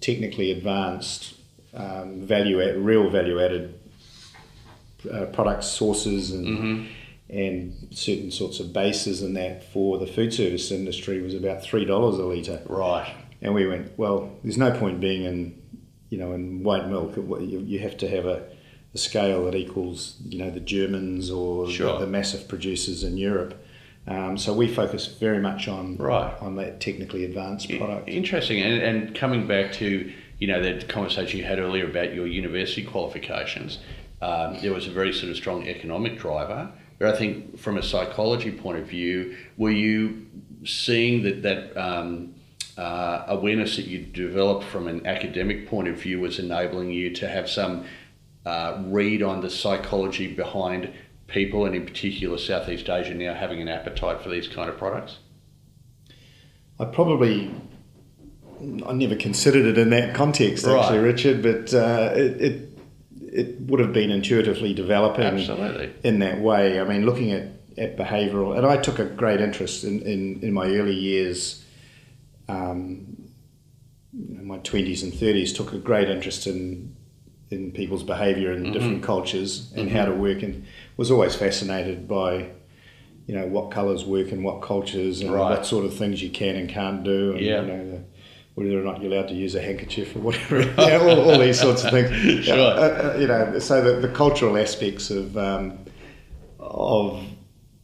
[0.00, 1.34] technically advanced,
[1.74, 3.75] um, value add, real value added
[5.08, 6.86] uh, product sources and mm-hmm.
[7.28, 11.84] and certain sorts of bases and that for the food service industry was about three
[11.84, 12.62] dollars a litre.
[12.66, 13.14] Right.
[13.42, 15.62] And we went, well, there's no point being in,
[16.08, 17.16] you know, in white milk.
[17.16, 18.46] You, you have to have a,
[18.94, 21.92] a scale that equals, you know, the Germans or sure.
[21.92, 23.62] the, the, massive producers in Europe.
[24.08, 26.32] Um, so we focus very much on right.
[26.40, 28.08] on that technically advanced product.
[28.08, 32.26] Interesting, and, and coming back to you know the conversation you had earlier about your
[32.26, 33.78] university qualifications,
[34.22, 36.70] um, there was a very sort of strong economic driver.
[36.98, 40.26] But I think from a psychology point of view, were you
[40.64, 42.34] seeing that that um,
[42.76, 47.28] uh, awareness that you developed from an academic point of view was enabling you to
[47.28, 47.84] have some
[48.44, 50.92] uh, read on the psychology behind
[51.26, 55.18] people, and in particular Southeast Asia now having an appetite for these kind of products?
[56.78, 57.50] I probably
[58.86, 61.04] I never considered it in that context, actually, right.
[61.04, 61.42] Richard.
[61.42, 62.75] But uh, it, it,
[63.36, 65.92] it would have been intuitively developing Absolutely.
[66.02, 66.80] in that way.
[66.80, 70.52] I mean, looking at, at behavioural, and I took a great interest in, in, in
[70.52, 71.62] my early years
[72.48, 73.16] um,
[74.12, 76.94] my 20s and 30s, took a great interest in
[77.48, 78.72] in people's behaviour in mm-hmm.
[78.72, 79.96] different cultures and mm-hmm.
[79.96, 82.50] how to work, and was always fascinated by
[83.26, 85.50] you know what colours work in what cultures and right.
[85.50, 87.60] what sort of things you can and can't do, and yeah.
[87.60, 88.04] you know the,
[88.56, 91.84] whether or not you're allowed to use a handkerchief or whatever, all, all, these sorts
[91.84, 92.44] of things.
[92.46, 92.56] sure.
[92.56, 95.78] Uh, uh, you know, so the, the cultural aspects of um,
[96.58, 97.22] of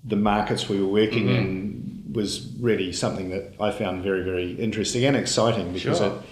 [0.02, 1.37] the markets we were working mm-hmm.
[1.37, 6.16] in was really something that I found very, very interesting and exciting because sure.
[6.16, 6.22] it,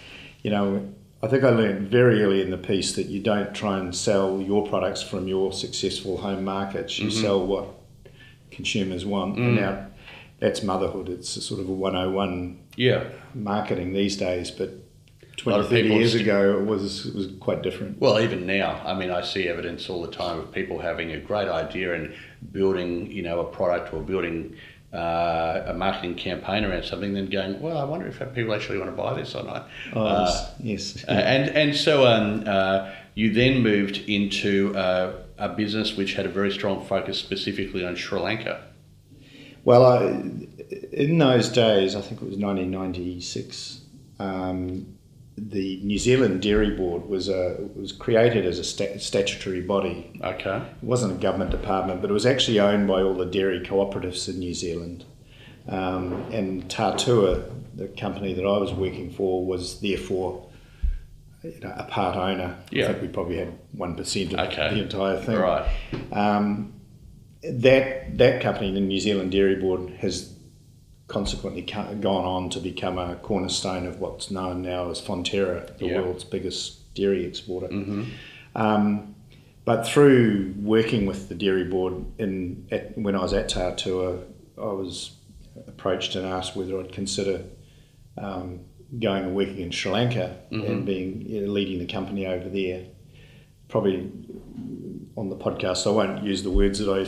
[0.43, 0.91] you know,
[1.23, 4.41] I think I learned very early in the piece that you don't try and sell
[4.41, 6.99] your products from your successful home markets.
[6.99, 7.21] You mm-hmm.
[7.21, 7.67] sell what
[8.51, 9.37] consumers want.
[9.37, 9.47] Mm.
[9.47, 9.87] And now
[10.41, 11.09] that's motherhood.
[11.09, 13.05] It's a sort of a 101 yeah.
[13.35, 14.71] marketing these days, but
[15.37, 18.01] 20, 30 years ago it was, it was quite different.
[18.01, 21.21] Well, even now, I mean, I see evidence all the time of people having a
[21.21, 22.15] great idea and
[22.53, 24.57] building, you know, a product or building
[24.93, 28.91] uh, a marketing campaign around something, then going, well, I wonder if people actually want
[28.91, 29.69] to buy this or not.
[29.95, 31.05] Oh, uh, yes.
[31.05, 36.29] And and so um, uh, you then moved into uh, a business which had a
[36.29, 38.65] very strong focus specifically on Sri Lanka.
[39.65, 40.23] Well, I,
[40.93, 43.81] in those days, I think it was 1996.
[44.19, 44.97] Um,
[45.37, 50.21] the New Zealand Dairy Board was a was created as a statutory body.
[50.23, 50.57] Okay.
[50.57, 54.29] It wasn't a government department, but it was actually owned by all the dairy cooperatives
[54.29, 55.05] in New Zealand.
[55.69, 60.47] Um, and Tatua, the company that I was working for, was therefore
[61.43, 62.59] you know, a part owner.
[62.71, 62.85] Yeah.
[62.85, 64.75] I think we probably had one percent of okay.
[64.75, 65.39] the entire thing.
[65.39, 65.69] Right.
[66.13, 66.80] Um,
[67.43, 70.35] that that company, the New Zealand Dairy Board, has
[71.09, 76.23] consequently gone on to become a cornerstone of what's known now as Fonterra, the world's
[76.23, 77.67] biggest dairy exporter.
[77.67, 78.05] Mm-hmm.
[78.55, 79.15] Um,
[79.65, 84.25] but through working with the dairy board in at, when I was at Tatua,
[84.57, 85.17] I was
[85.67, 87.45] approached and asked whether I'd consider
[88.17, 88.61] um,
[88.99, 90.71] going and working in Sri Lanka mm-hmm.
[90.71, 92.87] and being you know, leading the company over there.
[93.69, 94.11] Probably
[95.21, 97.05] on the podcast, I won't use the words that I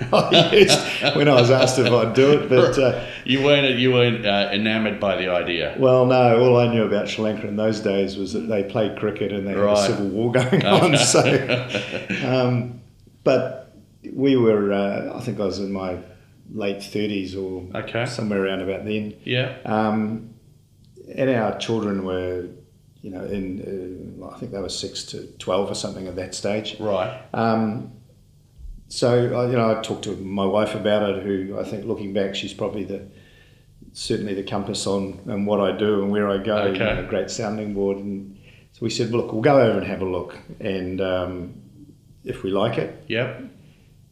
[0.12, 2.48] I used when I was asked if I'd do it.
[2.48, 5.76] But uh, you weren't you weren't uh, enamoured by the idea.
[5.78, 6.40] Well, no.
[6.40, 9.46] All I knew about Sri Lanka in those days was that they played cricket and
[9.46, 9.76] they right.
[9.76, 10.96] had a civil war going on.
[10.96, 11.20] So,
[12.24, 12.80] um,
[13.24, 13.76] but
[14.10, 14.72] we were.
[14.72, 15.98] Uh, I think I was in my
[16.52, 18.06] late thirties or okay.
[18.06, 19.14] somewhere around about then.
[19.24, 19.58] Yeah.
[19.66, 20.34] Um,
[21.14, 22.48] and our children were
[23.02, 26.34] you know, in uh, I think they were six to twelve or something at that
[26.34, 26.78] stage.
[26.78, 27.22] Right.
[27.32, 27.92] Um,
[28.88, 31.22] so you know, I talked to my wife about it.
[31.22, 33.06] Who I think, looking back, she's probably the
[33.92, 36.58] certainly the compass on and what I do and where I go.
[36.58, 36.72] Okay.
[36.72, 37.98] You know, a great sounding board.
[37.98, 38.38] And
[38.72, 41.54] so we said, look, we'll go over and have a look, and um,
[42.24, 43.42] if we like it, yep.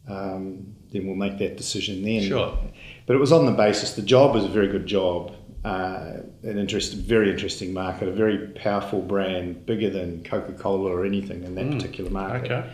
[0.07, 2.23] Um, then we'll make that decision then.
[2.23, 2.57] Sure.
[3.05, 5.35] But it was on the basis the job was a very good job.
[5.63, 11.05] Uh, an interest, very interesting market, a very powerful brand, bigger than Coca Cola or
[11.05, 11.75] anything in that Mm.
[11.77, 12.51] particular market.
[12.51, 12.69] Okay.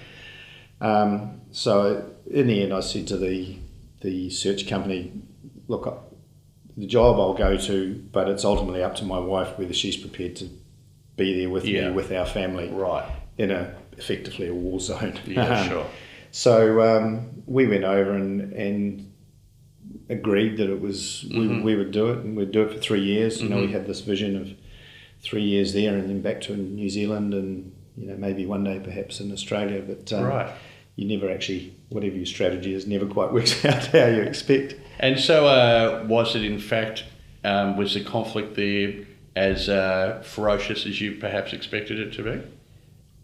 [0.82, 3.58] Um, so in the end, I said to the
[4.02, 5.12] the search company,
[5.68, 5.86] "Look,
[6.78, 10.36] the job I'll go to, but it's ultimately up to my wife whether she's prepared
[10.38, 10.50] to
[11.18, 11.90] be there with Yeah.
[11.90, 13.06] me, with our family, Right.
[13.38, 15.86] in a effectively a war zone." Yeah, sure.
[16.32, 19.12] So um, we went over and, and
[20.10, 21.38] agreed that it was Mhm.
[21.40, 23.42] we, we would do it and we'd do it for three years.
[23.42, 23.72] You know, we Mhm.
[23.72, 24.52] had this vision of
[25.22, 28.80] three years there and then back to New Zealand and you know maybe one day
[28.84, 29.82] perhaps in Australia.
[29.86, 30.50] But um, Right.
[30.96, 34.76] you never actually whatever your strategy is never quite works out how you expect.
[35.00, 37.04] And so, uh, was it in fact,
[37.44, 38.94] um, was the conflict there
[39.36, 42.40] as uh, ferocious as you perhaps expected it to be?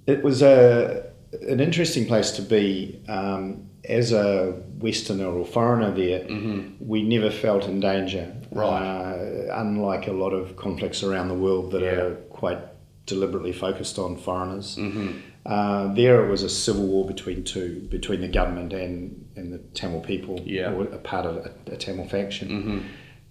[0.07, 1.05] It was a
[1.49, 3.01] an interesting place to be.
[3.07, 6.87] Um, as a Westerner or foreigner there, Mm-hmm.
[6.87, 8.31] we never felt in danger.
[8.51, 8.67] Right.
[8.67, 12.01] Uh, unlike a lot of conflicts around the world that Yeah.
[12.01, 12.59] are quite
[13.07, 14.75] deliberately focused on foreigners.
[14.77, 15.07] Mm-hmm.
[15.47, 19.57] Uh, there it was a civil war between two, between the government and, and the
[19.73, 20.73] Tamil people, Yeah.
[20.73, 22.49] or a part of a, a Tamil faction.
[22.49, 22.77] Mm-hmm.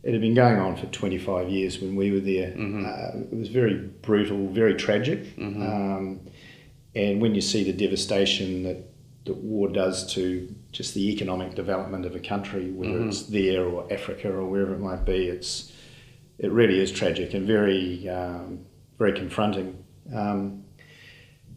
[0.03, 2.51] It had been going on for 25 years when we were there.
[2.57, 2.85] Mhm.
[2.87, 5.37] Uh, it was very brutal, very tragic.
[5.37, 5.63] Mhm.
[5.63, 6.21] Um,
[6.94, 8.79] and when you see the devastation that,
[9.26, 13.09] that war does to just the economic development of a country, whether Mhm.
[13.09, 15.72] it's there or Africa or wherever it might be, it's
[16.38, 18.61] it really is tragic and very um,
[18.98, 19.76] very confronting.
[20.14, 20.64] Um,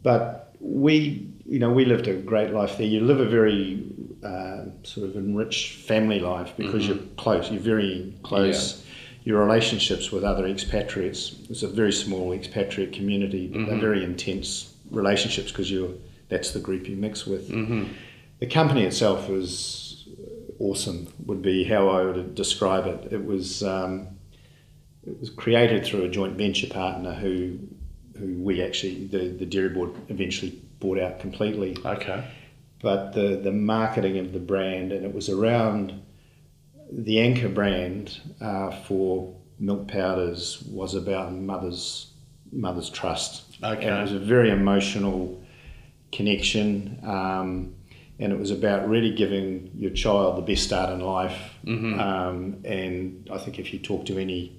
[0.02, 2.86] but we, you know, we lived a great life there.
[2.86, 3.82] You live a very
[4.22, 6.88] uh, sort of enriched family life because Mhm.
[6.88, 7.50] you're close.
[7.50, 8.82] You're very close.
[9.24, 11.34] Your relationships with other expatriates.
[11.50, 13.80] It's a very small expatriate community, but they're Mhm.
[13.80, 15.90] very intense relationships because you're
[16.28, 17.48] that's the group you mix with.
[17.48, 17.92] Mm-hmm.
[18.40, 20.08] The company itself was
[20.58, 21.08] awesome.
[21.26, 23.12] Would be how I would describe it.
[23.12, 24.08] It was um,
[25.06, 27.58] it was created through a joint venture partner who
[28.18, 31.76] who we actually the, the dairy board eventually bought out completely.
[31.84, 32.24] Okay.
[32.80, 36.02] But the the marketing of the brand and it was around
[36.90, 42.13] the anchor brand uh, for milk powders was about mother's
[42.54, 43.56] mother's trust.
[43.62, 43.86] Okay.
[43.86, 45.42] And it was a very emotional
[46.12, 46.98] connection.
[47.02, 47.74] Um,
[48.18, 51.56] and it was about really giving your child the best start in life.
[51.64, 51.98] Mhm.
[51.98, 54.52] Um, and I think if you talk to any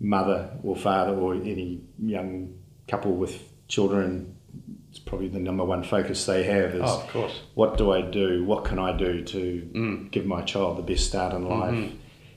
[0.00, 2.54] mother or father or any young
[2.88, 4.34] couple with children,
[4.90, 7.40] it's probably the number one focus they have is Oh, of course.
[7.54, 8.44] what do I do?
[8.44, 10.10] What can I do to Mm.
[10.10, 11.74] give my child the best start in life?
[11.74, 11.90] Mhm.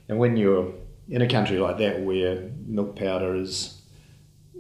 [0.10, 0.74] And when you're
[1.10, 3.81] in a country like that where milk powder is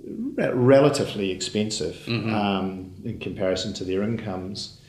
[0.05, 2.31] re- relatively expensive Mhm.
[2.33, 4.79] um, in comparison to their incomes,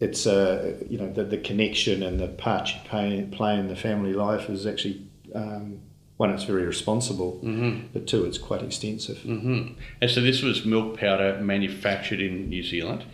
[0.00, 3.76] it's a you know the, the connection and the part you play, play in the
[3.76, 5.02] family life is actually
[5.34, 5.78] um,
[6.16, 7.86] one it's very responsible, Mm-hmm.
[7.92, 9.18] but two it's quite extensive.
[9.18, 9.72] Mm-hmm.
[10.00, 13.04] And so this was milk powder manufactured in New Zealand.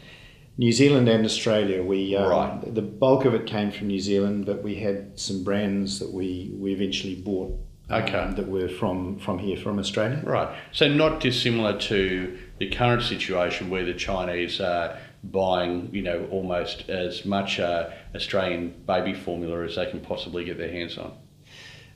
[0.59, 2.75] New Zealand and Australia, we um, Right.
[2.75, 6.51] the bulk of it came from New Zealand, but we had some brands that we,
[6.59, 7.57] we eventually bought
[7.91, 8.33] um, Okay.
[8.37, 10.21] that were from, from here, from Australia.
[10.25, 10.49] Right.
[10.73, 16.89] So not dissimilar to the current situation where the Chinese are buying, you know, almost
[16.89, 21.13] as much uh, Australian baby formula as they can possibly get their hands on.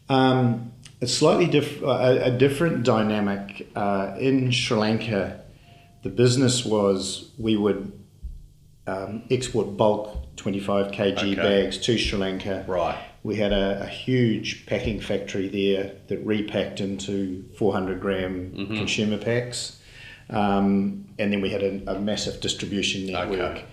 [0.09, 5.40] Um, a slightly diff- a, a different dynamic uh, in Sri Lanka.
[6.02, 7.92] The business was we would
[8.87, 11.35] um, export bulk 25 kg Okay.
[11.37, 12.64] bags to Sri Lanka.
[12.68, 12.98] Right.
[13.24, 18.76] We had a, a huge packing factory there that repacked into 400 gram Mhm.
[18.76, 19.80] consumer packs.
[20.30, 23.40] Um, and then we had a, a massive distribution network.
[23.40, 23.64] Okay.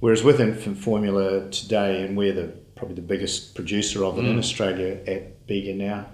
[0.00, 4.34] Whereas with infant formula today, and we're the, probably the biggest producer of it in
[4.36, 4.38] Mm.
[4.38, 6.06] Australia at Bega now,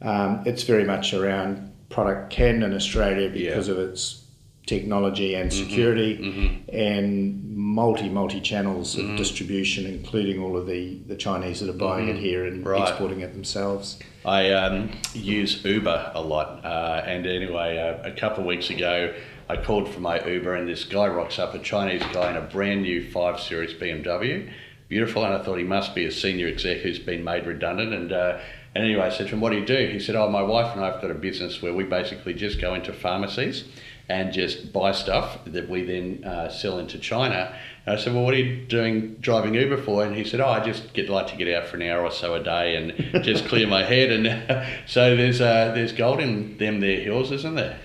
[0.00, 3.74] um, it's very much around product canned in Australia because Yeah.
[3.74, 4.22] of its
[4.66, 6.74] technology and Mhm, security mhm.
[6.74, 9.16] and multi multi channels of Mhm.
[9.16, 12.20] distribution, including all of the, the Chinese that are buying it Mhm.
[12.20, 12.82] here and Right.
[12.82, 13.98] exporting it themselves.
[14.24, 19.12] I um, use Uber a lot, uh, and anyway, uh, a couple of weeks ago,
[19.48, 22.40] I called for my Uber, and this guy rocks up, a Chinese guy in a
[22.40, 24.48] brand new 5 Series BMW.
[24.88, 27.92] Beautiful, and I thought he must be a senior exec who's been made redundant.
[27.94, 28.38] And, uh,
[28.74, 29.88] and anyway, I said to him, What do you do?
[29.92, 32.60] He said, Oh, my wife and I have got a business where we basically just
[32.60, 33.64] go into pharmacies
[34.08, 37.54] and just buy stuff that we then uh, sell into China.
[37.84, 40.04] And I said, Well, what are you doing driving Uber for?
[40.04, 42.10] And he said, Oh, I just get like to get out for an hour or
[42.12, 44.10] so a day and just clear my head.
[44.10, 47.78] And so there's uh, there's gold in them there hills, isn't there?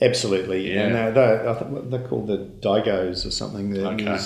[0.00, 0.86] Absolutely, Yeah.
[0.86, 3.70] and uh, they're, they're called the Daigous or something.
[3.70, 4.18] There's Okay.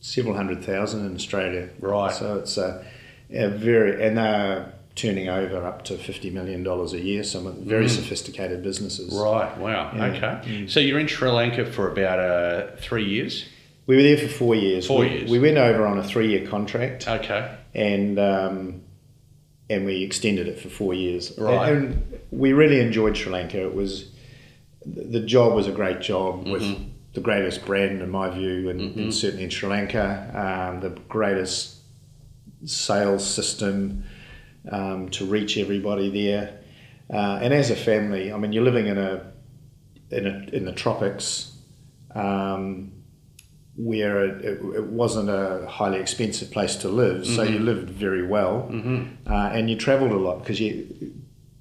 [0.00, 1.68] several hundred thousand in Australia.
[1.80, 2.12] Right.
[2.12, 2.84] So it's a,
[3.30, 7.22] a very and they're turning over up to fifty million dollars a year.
[7.22, 9.14] Some very sophisticated businesses.
[9.14, 9.56] Right.
[9.58, 9.92] Wow.
[9.94, 10.06] Yeah.
[10.40, 10.66] Okay.
[10.66, 13.44] So you're in Sri Lanka for about uh, three years.
[13.86, 14.86] We were there for four years.
[14.86, 15.30] Four we, years.
[15.30, 17.54] We went over on a three-year contract, Okay.
[17.72, 18.82] and um,
[19.70, 21.38] and we extended it for four years.
[21.38, 21.72] Right.
[21.72, 23.62] And we really enjoyed Sri Lanka.
[23.62, 24.10] It was
[24.84, 26.84] the job was a great job with Mm-hmm.
[27.14, 31.76] the greatest brand in my view, and, and certainly in Sri Lanka, um, the greatest
[32.64, 34.04] sales system
[34.70, 36.58] um, to reach everybody there.
[37.12, 39.32] Uh, and as a family, I mean, you're living in a
[40.10, 41.52] in a, in the tropics.
[42.14, 42.92] Um,
[43.76, 48.70] where it, it, wasn't a highly expensive place to live, so you lived very well,
[49.26, 51.12] uh, and you travelled a lot because you,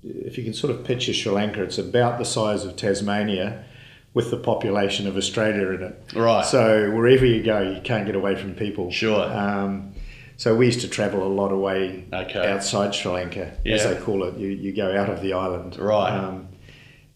[0.02, 3.66] if you can sort of picture Sri Lanka, it's about the size of Tasmania,
[4.16, 6.14] with the population of Australia in it.
[6.16, 6.46] Right.
[6.46, 8.90] So wherever you go, you can't get away from people.
[8.90, 9.26] Sure.
[9.26, 9.94] Um,
[10.38, 12.52] so we used to travel a lot away Okay.
[12.52, 14.38] outside Sri Lanka, as they call it.
[14.38, 15.78] You, you go out of the island.
[15.78, 16.12] Right.
[16.12, 16.48] Um,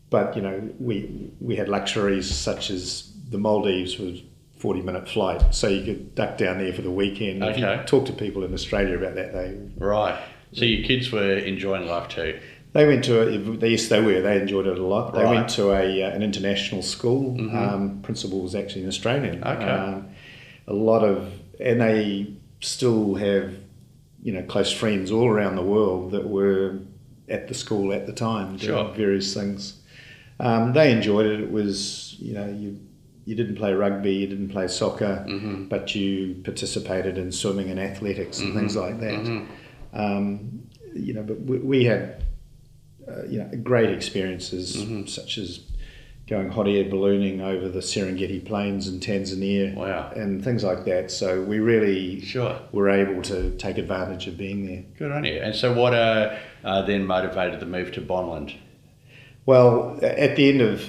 [0.10, 4.22] but you know, we we had luxuries such as the Maldives was
[4.58, 7.44] forty minute flight, so you could duck down there for the weekend.
[7.44, 7.84] Okay.
[7.86, 10.18] talk to people in Australia about that, they Right.
[10.54, 12.40] So your kids were enjoying life too.
[12.74, 13.32] they went to a,
[13.68, 15.14] yes they were they enjoyed it a lot.
[15.14, 15.36] They Right.
[15.36, 17.40] went to a uh, an international school.
[17.56, 19.44] Um, principal was actually an Australian.
[19.44, 19.64] Okay.
[19.70, 20.08] Um,
[20.68, 23.54] a lot of and they still have
[24.22, 26.80] you know close friends all around the world that were
[27.30, 28.93] at the school at the time doing Sure.
[28.93, 29.80] various things.
[30.39, 31.39] Um, they enjoyed it.
[31.41, 32.80] It was you know you
[33.26, 35.65] you didn't play rugby, you didn't play soccer, Mm-hmm.
[35.65, 39.13] but you participated in swimming and athletics and things like that.
[39.13, 39.45] Mm-hmm.
[40.00, 40.63] Um,
[40.95, 42.24] you know, but we, we had
[43.08, 45.06] uh, you know great experiences Mm-hmm.
[45.06, 45.60] such as
[46.30, 50.12] going hot air ballooning over the Serengeti Plains in Tanzania Wow.
[50.15, 51.10] and things like that.
[51.10, 52.56] So we really Sure.
[52.72, 54.84] were able to take advantage of being there.
[54.98, 55.39] Good on you.
[55.42, 58.54] And so what uh, uh, then motivated the move to Bonlac?
[59.48, 60.86] Well, at the end of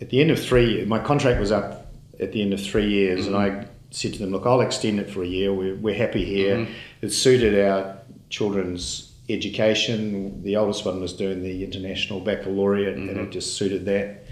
[0.00, 3.26] at the end of three, my contract was up at the end of three years,
[3.26, 5.52] and I said to them, "Look, I'll extend it for a year.
[5.52, 6.66] We're, we're happy here.
[7.02, 7.98] It suited our
[8.30, 10.42] children's education.
[10.42, 14.24] The oldest one was doing the international baccalaureate, and it just suited that."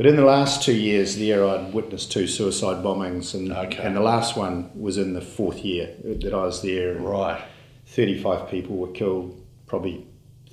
[0.00, 3.82] But in the last two years there, I'd witnessed two suicide bombings, and, Okay.
[3.82, 6.94] and the last one was in the fourth year that I was there.
[6.94, 7.38] Right.
[7.84, 10.06] 35 people were killed, probably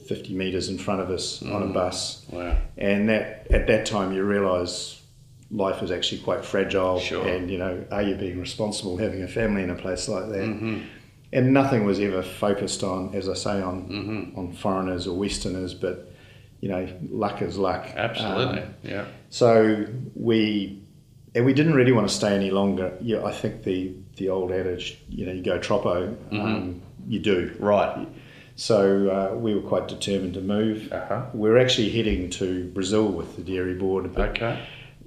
[0.06, 2.26] 50 metres in front of us on a bus.
[2.30, 2.58] Wow.
[2.78, 5.02] And that at that time you realise
[5.50, 7.00] life is actually quite fragile.
[7.00, 7.26] Sure.
[7.26, 10.44] And you know, are you being responsible having a family in a place like that?
[10.44, 10.80] Mm-hmm.
[11.32, 14.38] And nothing was ever focused on, as I say, on Mm-hmm.
[14.40, 16.12] on foreigners or Westerners, but
[16.62, 17.86] you know, luck is luck.
[17.96, 18.62] Absolutely.
[18.62, 19.06] Um, yeah.
[19.30, 20.82] so we
[21.36, 22.98] and we didn't really want to stay any longer.
[23.02, 26.40] Yeah, I think the the old adage, you know, you go troppo, Mm-hmm.
[26.42, 27.56] um, you do.
[27.60, 28.08] Right.
[28.56, 30.92] So uh, we were quite determined to move.
[30.92, 31.28] Uh-huh.
[31.34, 34.60] We're actually heading to Brazil with the dairy board, but Okay.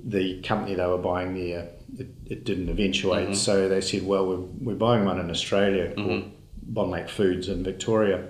[0.05, 3.25] the company they were buying there, it, it didn't eventuate.
[3.31, 3.35] Mm-hmm.
[3.35, 4.37] So they said, well, we're,
[4.67, 6.31] we're buying one in Australia called
[6.73, 8.29] Bonlac Foods in Victoria.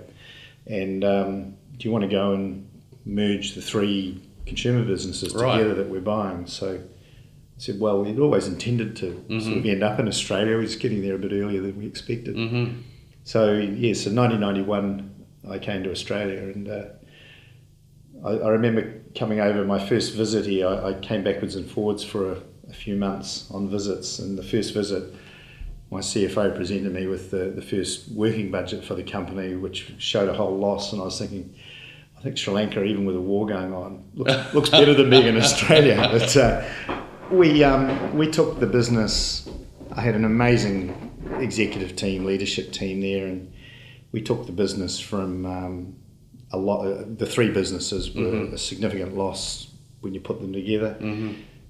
[0.65, 2.67] And um, do you want to go and
[3.05, 5.57] merge the three consumer businesses Right.
[5.57, 6.47] together that we're buying?
[6.47, 6.79] So I
[7.57, 9.39] said, well, we'd always intended to Mm-hmm.
[9.39, 10.55] sort of end up in Australia.
[10.55, 12.35] We was getting there a bit earlier than we expected.
[12.35, 12.81] Mm-hmm.
[13.23, 15.09] So yes, in 1991,
[15.49, 16.83] I came to Australia, and uh,
[18.25, 20.67] I, I remember coming over my first visit here.
[20.67, 22.37] I, I came backwards and forwards for a,
[22.69, 25.13] a few months on visits, and the first visit,
[25.91, 30.29] my CFO presented me with the, the first working budget for the company, which showed
[30.29, 31.53] a whole loss, and I was thinking.
[32.21, 35.25] I think Sri Lanka, even with a war going on, looks, looks better than being
[35.25, 35.97] in Australia.
[36.11, 36.63] But uh,
[37.31, 39.49] we um, we took the business.
[39.91, 43.51] I had an amazing executive team, leadership team there, and
[44.11, 45.95] we took the business from um,
[46.51, 46.85] a lot.
[46.85, 50.97] Uh, the three businesses were a significant loss when you put them together,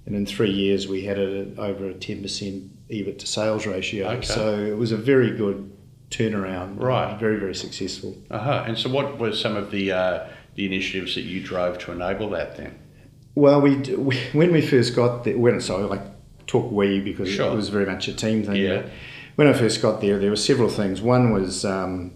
[0.06, 3.66] and in three years we had it at over a ten percent EBIT to sales
[3.66, 4.10] ratio.
[4.10, 4.28] Okay.
[4.28, 5.72] So it was a very good
[6.10, 6.78] turnaround.
[6.78, 7.18] Right.
[7.18, 8.18] Very very successful.
[8.30, 8.66] Uh-huh.
[8.68, 12.30] And so what were some of the uh, the initiatives that you drove to enable
[12.32, 12.78] that then?
[13.36, 16.02] Well, we, we when we first got there, when so like
[16.48, 17.52] talk we because Sure.
[17.52, 18.58] it was very much a team thing.
[18.58, 18.84] Yeah.
[19.36, 21.02] When I first got there, there were several things.
[21.02, 22.14] One was, um,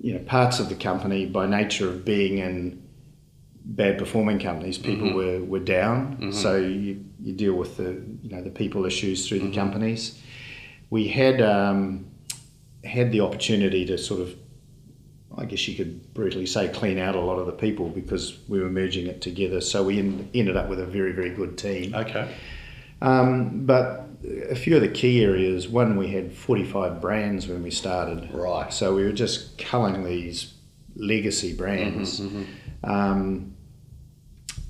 [0.00, 2.82] you know, parts of the company by nature of being in
[3.64, 6.32] bad performing companies, people were, were down.
[6.32, 10.20] So you, you deal with the you know the people issues through the companies.
[10.90, 12.06] We had um,
[12.84, 14.34] had the opportunity to sort of
[15.36, 18.60] I guess you could brutally say clean out a lot of the people because we
[18.60, 19.60] were merging it together.
[19.60, 21.94] So we en- ended up with a very, very good team.
[21.94, 22.32] Okay.
[23.02, 24.08] Um, but
[24.50, 25.68] a few of the key areas.
[25.68, 28.32] One, we had forty-five brands when we started.
[28.32, 28.72] Right.
[28.72, 30.54] So we were just culling these
[30.96, 32.20] legacy brands.
[32.82, 33.54] Um,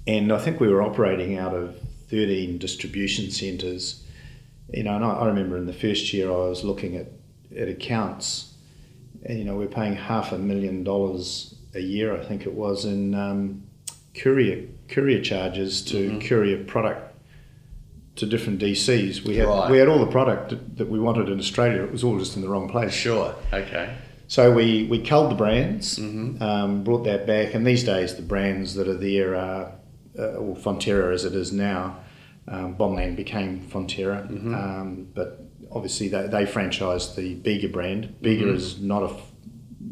[0.06, 1.76] and I think we were operating out of
[2.10, 4.04] 13 distribution centres.
[4.72, 7.06] You know, and I, I remember in the first year I was looking at,
[7.56, 8.53] at accounts,
[9.28, 13.14] you know, we're paying half a million dollars a year, I think it was, in
[13.14, 13.62] um,
[14.14, 17.12] courier courier charges to courier product
[18.16, 19.24] to different DCs.
[19.24, 19.70] We had Right.
[19.70, 21.82] we had all the product that, we wanted in Australia.
[21.82, 22.92] It was all just in the wrong place.
[22.92, 23.34] Sure.
[23.52, 23.96] Okay.
[24.28, 28.74] So we, we culled the brands, um, brought that back, and these days the brands
[28.74, 29.72] that are there are,
[30.18, 31.98] uh, or Fonterra as it is now,
[32.48, 35.43] um, Bonlac became Fonterra, um, but
[35.74, 38.14] obviously they, they franchised the Bega brand.
[38.22, 39.14] Bega is not a,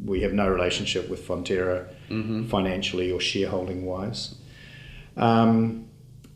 [0.05, 1.89] we have no relationship with Fonterra
[2.49, 4.35] financially or shareholding wise.
[5.17, 5.89] Um,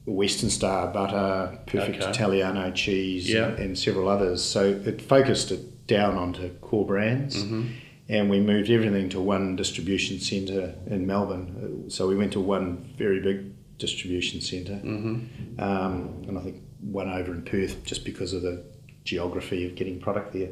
[0.07, 2.11] Western Star butter, Perfect Okay.
[2.11, 3.49] Italiano cheese, Yeah.
[3.49, 4.43] and, and several others.
[4.43, 7.63] So it focused it down onto core brands, Mm-hmm.
[8.09, 11.85] and we moved everything to one distribution centre in Melbourne.
[11.91, 15.61] So we went to one very big distribution center Mm-hmm.
[15.61, 18.65] um, and I think one over in Perth just because of the
[19.07, 20.51] geography of getting product there.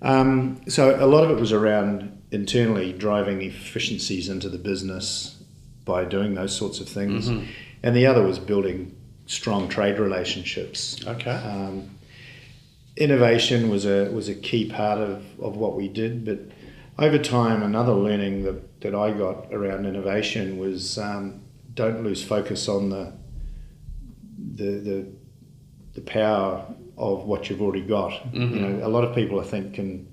[0.00, 5.42] Um, so a lot of it was around internally driving efficiencies into the business
[5.84, 7.44] by doing those sorts of things, Mm-hmm.
[7.82, 8.94] and the other was building
[9.26, 11.04] strong trade relationships.
[11.06, 11.30] Okay.
[11.30, 11.90] Um,
[12.96, 16.38] innovation was a was a key part of, of what we did, but
[16.98, 21.40] over time, another learning that, that I got around innovation was um,
[21.74, 23.12] don't lose focus on the
[24.54, 25.06] the the,
[25.94, 26.64] the power
[26.96, 28.12] of what you've already got.
[28.32, 28.78] You mm-hmm.
[28.80, 30.08] know, a lot of people I think can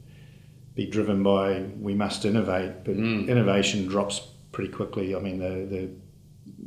[0.76, 3.28] be driven by we must innovate, but mm.
[3.28, 4.22] innovation drops
[4.52, 5.16] pretty quickly.
[5.16, 5.90] I mean, the the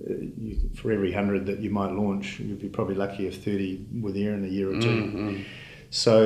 [0.08, 3.86] uh, you, for every hundred that you might launch, you'd be probably lucky if thirty
[4.00, 5.42] were there in a year or 2 mm-hmm.
[5.90, 6.24] So,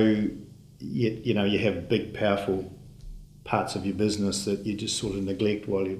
[0.78, 2.72] you, you know, you have big, powerful
[3.42, 5.98] parts of your business that you just sort of neglect while you're,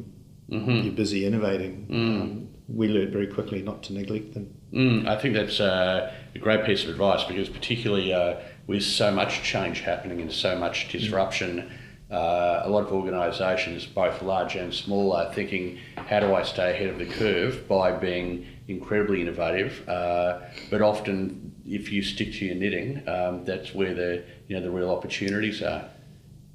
[0.51, 0.70] mm-hmm.
[0.70, 1.87] you're busy innovating.
[1.89, 2.20] Mm.
[2.20, 4.55] Um, we learned very quickly not to neglect them.
[4.77, 9.11] Mm, I think that's uh, a great piece of advice because, particularly uh, with so
[9.11, 11.72] much change happening and so much disruption,
[12.11, 16.72] uh, a lot of organisations, both large and small, are thinking, how do I stay
[16.72, 19.89] ahead of the curve by being incredibly innovative?
[19.89, 24.62] Uh, but often, if you stick to your knitting, um, that's where the you know
[24.62, 25.89] the real opportunities are.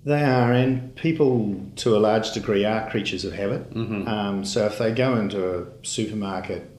[0.06, 3.76] They are, and people to a large degree are creatures of habit.
[4.08, 6.70] Um, so if they go into a supermarket,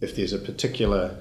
[0.00, 1.16] if there's a particular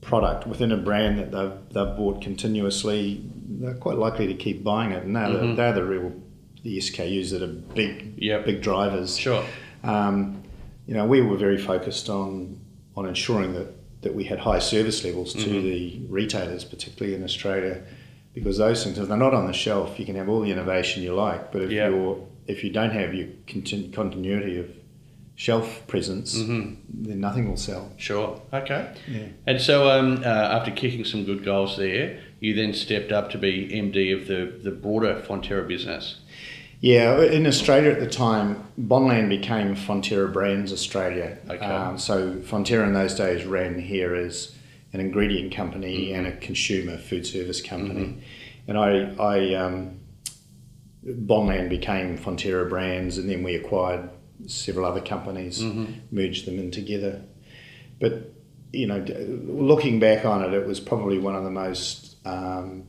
[0.00, 4.90] product within a brand that they've, they've bought continuously, they're quite likely to keep buying
[4.92, 5.04] it.
[5.04, 6.12] And they're, the, they're the real
[6.64, 8.44] the SKUs that are big, Yep.
[8.46, 9.16] big drivers.
[9.18, 9.44] Sure.
[9.82, 10.42] Um,
[10.86, 12.60] you know, we were very focused on
[12.94, 13.68] on ensuring that,
[14.02, 17.82] that we had high service levels to the retailers, particularly in Australia,
[18.34, 21.02] because those things, if they're not on the shelf, you can have all the innovation
[21.02, 21.88] you like, but if Yeah.
[21.88, 24.66] you're if you don't have your continu- continuity of
[25.42, 27.90] shelf presence, then nothing will sell.
[27.96, 28.40] Sure.
[28.52, 28.94] Okay.
[29.08, 29.26] Yeah.
[29.44, 33.38] And so, um, uh, after kicking some good goals there, you then stepped up to
[33.38, 36.20] be MD of the, the broader Fonterra business.
[36.80, 41.38] Yeah, in Australia at the time, Bonlac became Fonterra Brands Australia.
[41.50, 41.66] Okay.
[41.66, 44.54] Um, so Fonterra in those days ran here as
[44.92, 48.22] an ingredient company and a consumer food service company.
[48.68, 49.98] And I, I um,
[51.04, 54.08] Bonlac became Fonterra Brands, and then we acquired
[54.46, 55.60] several other companies,
[56.10, 57.22] merged them in together.
[58.00, 58.32] But
[58.72, 59.04] you know,
[59.46, 62.84] looking back on it, it was probably one of the most um,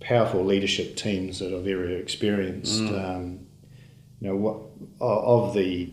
[0.00, 2.82] powerful leadership teams that I've ever experienced.
[3.16, 3.46] Um,
[4.20, 4.56] you know, what
[5.00, 5.92] of the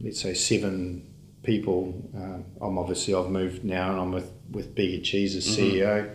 [0.00, 1.12] let's say seven
[1.42, 6.14] people, um, I'm obviously I've moved now and I'm with with Bega Cheese as CEO.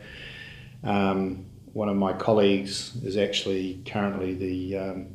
[0.84, 5.08] Um, one of my colleagues is actually currently the um,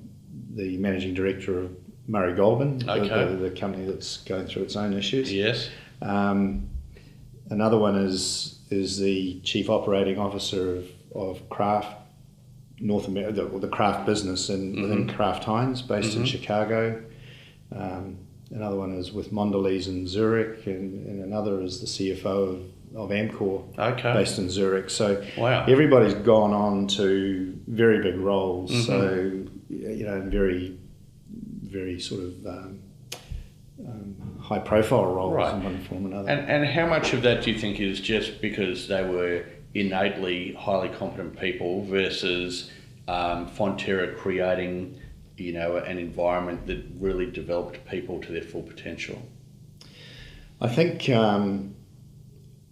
[0.54, 1.76] the managing director of
[2.08, 3.30] Murray Goulburn, the- Okay.
[3.32, 5.32] the, the company that's going through its own issues.
[5.32, 5.68] Yes.
[6.02, 6.68] Um,
[7.50, 11.96] another one is is the chief operating officer of, of Kraft
[12.80, 17.02] North America, the, the Kraft business in, within Kraft Heinz, based in Chicago.
[17.74, 18.18] Um,
[18.50, 22.60] another one is with Mondelez in Zurich, and, and another is the CFO of,
[22.94, 24.12] of Amcor, Okay.
[24.12, 24.90] based in Zurich.
[24.90, 25.64] So Wow.
[25.66, 28.86] everybody's gone on to very big roles.
[28.86, 30.77] So you know, very,
[31.68, 32.80] very sort of um,
[33.86, 35.54] um, high profile roles Right.
[35.54, 36.28] in one form or another.
[36.30, 39.44] And, and how much of that do you think is just because they were
[39.74, 42.70] innately highly competent people versus
[43.06, 44.98] um, Fonterra creating,
[45.36, 49.20] you know, an environment that really developed people to their full potential?
[50.60, 51.76] I think um,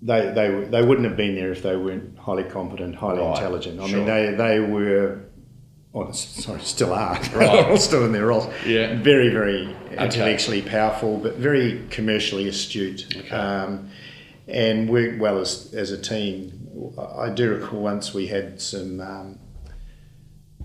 [0.03, 3.78] they, they they wouldn't have been there if they weren't highly competent, highly Right, intelligent.
[3.80, 3.99] I sure.
[3.99, 5.20] mean, they they were,
[5.97, 7.66] oh, sorry, still are, Right.
[7.70, 8.47] all still in their roles.
[8.66, 9.01] Yeah.
[9.03, 13.30] very very intellectually powerful, but very commercially astute, Okay.
[13.30, 13.90] um,
[14.47, 16.53] and work well as as a team.
[16.99, 19.38] I do recall once we had some um,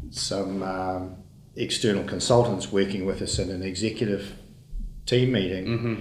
[0.09, 1.15] some um,
[1.55, 4.33] external consultants working with us in an executive
[5.05, 5.65] team meeting.
[5.65, 5.95] Mm-hmm.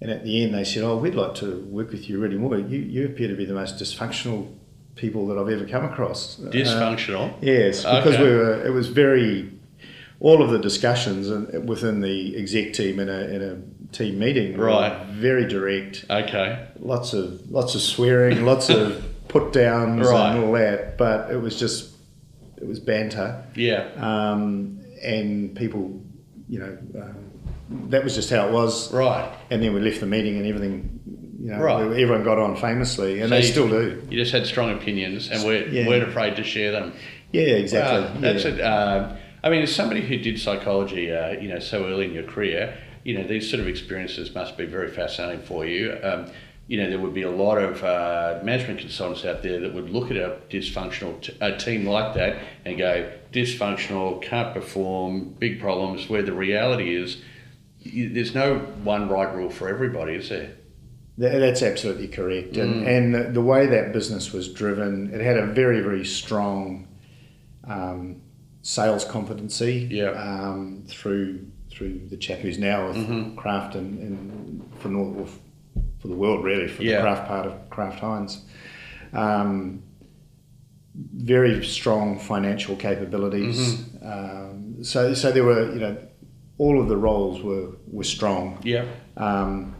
[0.00, 2.58] And at the end, they said, "Oh, we'd like to work with you really more.
[2.58, 4.52] You, you appear to be the most dysfunctional
[4.96, 7.32] people that I've ever come across." Uh, Dysfunctional.
[7.40, 8.22] yes, because Okay.
[8.22, 8.66] we were.
[8.66, 9.50] It was very.
[10.20, 13.56] All of the discussions in- within the exec team in a in a
[13.94, 15.06] team meeting were Right.
[15.10, 16.04] very direct.
[16.08, 16.58] okay.
[16.80, 20.34] Lots of lots of swearing, lots of put downs Right.
[20.36, 20.96] and all that.
[20.96, 21.90] But it was just
[22.56, 23.84] it was banter Yeah.
[24.00, 26.00] um, and people,
[26.48, 28.92] you know, um, that was just how it was.
[28.94, 29.28] Right.
[29.50, 31.00] And then we left the meeting, and everything,
[31.44, 31.82] you know, Right.
[32.00, 34.02] everyone got on famously, and So they you- still do.
[34.10, 35.86] You just had strong opinions and weren't, Yeah.
[35.86, 36.94] weren't afraid to share them.
[37.32, 38.00] Yeah, exactly.
[38.00, 38.50] Wow, that's yeah.
[38.52, 38.60] it.
[38.60, 42.22] Um, I mean, as somebody who did psychology, uh, you know, so early in your
[42.22, 42.72] career,
[43.04, 45.94] you know, these sort of experiences must be very fascinating for you.
[46.02, 46.26] Um,
[46.66, 49.90] you know, there would be a lot of uh, management consultants out there that would
[49.90, 55.60] look at a dysfunctional t- a team like that and go, dysfunctional, can't perform, big
[55.60, 56.08] problems.
[56.08, 57.18] Where the reality is,
[57.84, 60.52] there's no one right rule for everybody, is there?
[61.18, 62.54] Th- That's absolutely correct.
[62.54, 62.86] Mm.
[62.86, 66.88] And, and the, way that business was driven, it had a very, very strong
[67.64, 68.20] um,
[68.62, 70.10] sales competency Yeah.
[70.10, 73.36] um, through through the chap who's now with Mm-hmm.
[73.36, 75.40] Kraft and, and for North,
[75.98, 76.96] for the world really, for Yeah.
[76.96, 78.42] the Kraft part of Kraft Heinz.
[79.12, 79.82] Um,
[80.94, 83.74] very strong financial capabilities.
[83.76, 84.06] Mm-hmm.
[84.06, 85.96] Um, so, so there were, you know,
[86.58, 88.60] all of the roles were, were strong.
[88.62, 88.84] Yeah.
[89.16, 89.73] Um,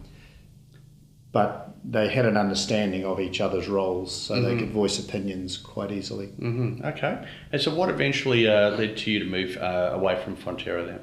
[1.34, 5.90] but they had an understanding of each other's roles, so they could voice opinions quite
[5.90, 6.28] easily.
[6.28, 7.26] hmm Okay.
[7.52, 11.00] And so, what eventually uh, led to you to move uh, away from Fonterra then?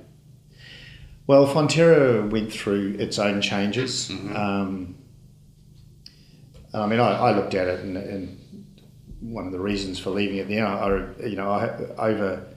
[1.27, 4.09] Well, Fonterra went through its own changes.
[4.09, 4.95] Um,
[6.73, 8.65] I mean, I, I looked at it, and, and
[9.19, 12.47] one of the reasons for leaving it there, I, you know, I, over,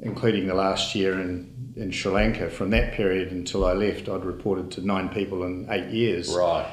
[0.00, 4.24] including the last year in, in Sri Lanka, from that period until I left, I'd
[4.24, 6.28] reported to nine people in eight years.
[6.28, 6.66] Right.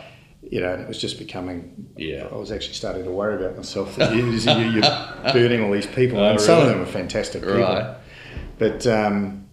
[0.50, 1.88] You know, and it was just becoming.
[1.95, 2.28] Yeah.
[2.32, 4.82] I was actually starting to worry about myself that you, you're
[5.34, 7.60] burning all these people, Oh, and some of them were fantastic people.
[7.60, 7.95] Right.
[8.58, 9.47] But um,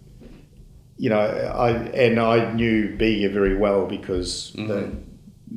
[0.99, 4.69] you know, I and I knew Bega very well because Mm-hmm.
[4.69, 4.93] the,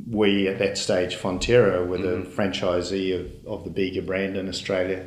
[0.08, 2.40] we at that stage Fonterra were the Mm-hmm.
[2.40, 5.06] franchisee of, of the Bega brand in Australia.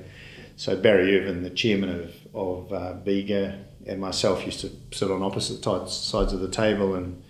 [0.56, 5.22] So Barry Irvin, the chairman of of uh, Bega, and myself used to sit on
[5.22, 7.22] opposite sides sides of the table and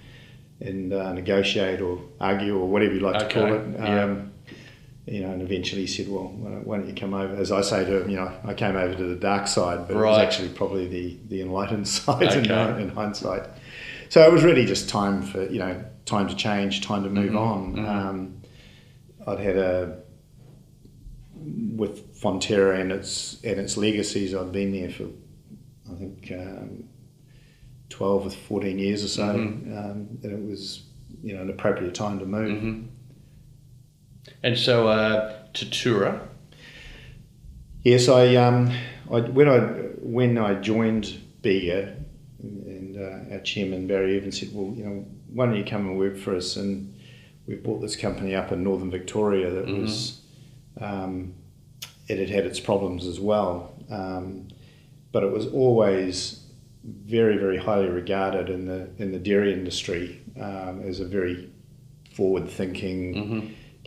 [0.64, 3.80] and uh, negotiate or argue or whatever you like to call Okay, it.
[3.80, 4.04] yeah.
[4.04, 4.32] Um,
[5.04, 7.84] you know, and eventually he said, "Well, why don't, you come over?" As I say
[7.84, 10.50] to him, you know, I came over to the dark side, but it was actually
[10.50, 12.54] probably the the enlightened side in, Okay.
[12.54, 13.42] uh, in hindsight.
[14.10, 17.32] So it was really just time for you know time to change, time to move
[17.32, 17.86] Mm-hmm, on.
[17.86, 18.42] Um,
[19.26, 19.98] I'd had a
[21.74, 24.34] with Fonterra and its and its legacies.
[24.34, 25.06] I'd been there for
[25.90, 26.84] I think um,
[27.92, 29.76] twelve or fourteen years or so, Mm-hmm.
[29.78, 30.82] um, and it was
[31.22, 32.50] you know an appropriate time to move.
[32.50, 32.86] Mm-hmm.
[34.42, 36.28] And so, uh, Tatura.
[37.82, 38.70] Yes, I, um,
[39.10, 39.58] I when I
[40.00, 41.96] when I joined Bega,
[42.42, 45.98] and uh, our chairman Barry Irvin said, "Well, you know, why don't you come and
[45.98, 46.94] work for us?" And
[47.46, 50.20] we bought this company up in northern Victoria that was
[50.80, 51.34] um,
[52.08, 54.46] it had had its problems as well, um,
[55.10, 56.41] but it was always
[56.84, 61.50] very very highly regarded in the in the dairy industry um, as a very
[62.14, 63.14] forward thinking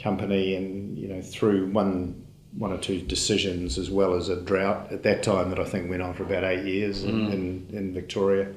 [0.01, 2.25] company, and you know through one
[2.57, 5.89] one or two decisions as well as a drought at that time that I think
[5.89, 8.53] went on for about eight years in, in, in Victoria.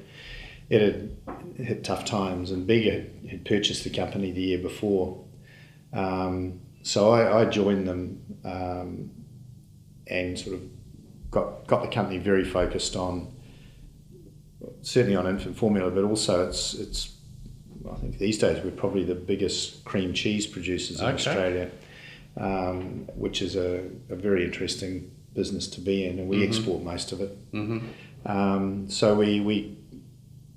[0.69, 1.17] It had
[1.57, 5.21] hit tough times, and Bega had, had purchased the company the year before.
[5.91, 9.11] Um, so I, I joined them um,
[10.07, 10.61] and sort of
[11.31, 13.33] got got the company very focused on
[14.81, 17.15] certainly on infant formula, but also it's it's
[17.91, 21.15] I think these days we're probably the biggest cream cheese producers in Okay.
[21.15, 21.71] Australia,
[22.37, 27.11] um, which is a, a very interesting business to be in, and we export most
[27.11, 27.51] of it.
[27.53, 27.79] Mm-hmm.
[28.25, 29.77] Um, so we, we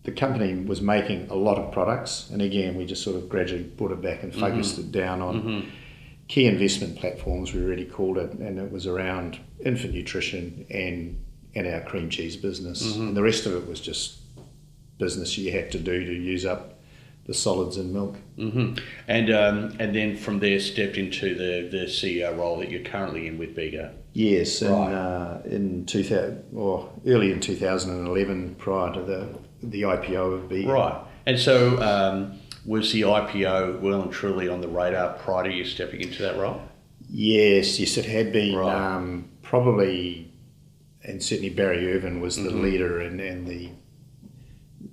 [0.02, 3.62] the company was making a lot of products, and again we just sort of gradually
[3.62, 5.70] brought it back and focused it down on
[6.28, 7.52] key investment platforms.
[7.52, 11.22] We really called it, and it was around infant nutrition and
[11.54, 14.18] and our cream cheese business, and the rest of it was just
[14.98, 16.78] business you had to do to use up
[17.26, 18.16] the solids in milk.
[18.36, 18.78] Mm-hmm.
[19.08, 23.26] And um, and then from there stepped into the, the CEO role that you're currently
[23.26, 23.94] in with Bega.
[24.14, 29.28] Yes, in, uh, in 2000, or early in 2011, prior to the
[29.62, 30.72] the IPO of Bega.
[30.72, 31.00] Right.
[31.24, 35.64] And so um, was the IPO well and truly on the radar prior to you
[35.64, 36.60] stepping into that role?
[37.08, 38.74] Yes, yes, it had been Right.
[38.74, 40.31] um, probably,
[41.04, 42.62] and certainly Barry Irvin was the Mm-hmm.
[42.62, 43.70] leader and, and the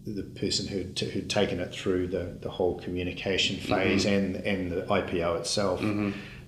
[0.06, 4.72] the person who'd, t- who'd taken it through the, the whole communication phase and and
[4.72, 5.82] the IPO itself.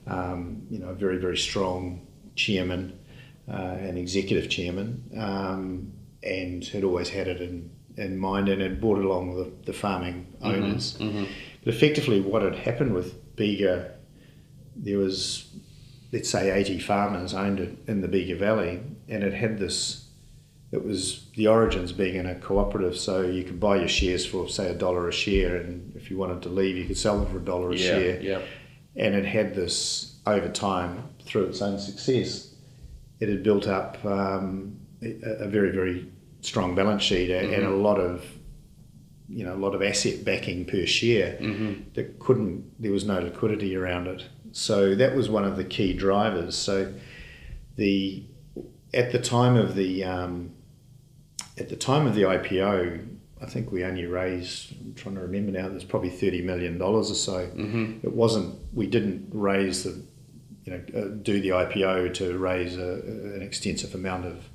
[0.08, 2.06] Um, you know, a very very strong
[2.36, 2.98] chairman,
[3.48, 5.94] uh, and executive chairman, um,
[6.24, 10.26] and had always had it in, in mind and had brought along the, the farming
[10.42, 10.98] owners.
[11.00, 13.92] But effectively, what had happened with Bega,
[14.76, 15.48] there was
[16.12, 18.82] let's say 80 farmers owned it in the Bega Valley,
[19.12, 20.08] and it had this.
[20.72, 24.48] It was the origins being in a cooperative, so you could buy your shares for
[24.48, 27.30] say a dollar a share, and if you wanted to leave, you could sell them
[27.30, 27.86] for a dollar a yeah.
[27.86, 28.22] share.
[28.22, 28.42] Yeah.
[28.96, 32.54] And it had this over time through its own success.
[33.20, 36.10] It had built up um, a, a very very
[36.42, 38.26] strong balance sheet and, and a lot of
[39.30, 41.38] you know a lot of asset backing per share
[41.94, 45.94] that couldn't there was no liquidity around it so that was one of the key
[45.94, 46.92] drivers so
[47.76, 48.24] the
[48.94, 50.52] at the time of the um,
[51.58, 53.08] at the time of the IPO
[53.42, 57.10] I think we only raised I'm trying to remember now there's probably 30 million dollars
[57.10, 57.40] or so.
[58.04, 60.02] It wasn't we didn't raise the
[60.66, 63.02] you know uh, do the IPO to raise a,
[63.36, 64.46] an extensive amount of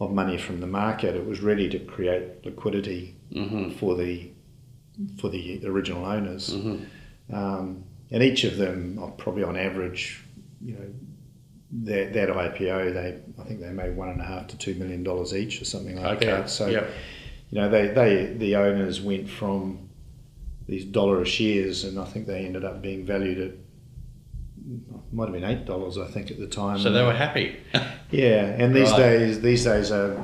[0.00, 1.14] of money from the market.
[1.16, 3.16] It was really to create liquidity
[3.78, 4.30] for the
[5.20, 6.50] for the original owners,
[7.32, 10.22] um, and each of them are probably on average,
[10.64, 10.86] you know,
[11.84, 15.02] that that IPO they I think they made one and a half to two million
[15.02, 16.26] dollars each or something like Okay.
[16.26, 16.50] that.
[16.50, 16.90] So Yep.
[17.50, 19.88] you know they, they the owners went from
[20.66, 23.52] these dollar shares and I think they ended up being valued at
[25.12, 26.78] might have been eight dollars I think at the time.
[26.78, 27.56] So they were happy.
[28.10, 28.98] Yeah, and these Right.
[28.98, 30.22] days, these days, uh,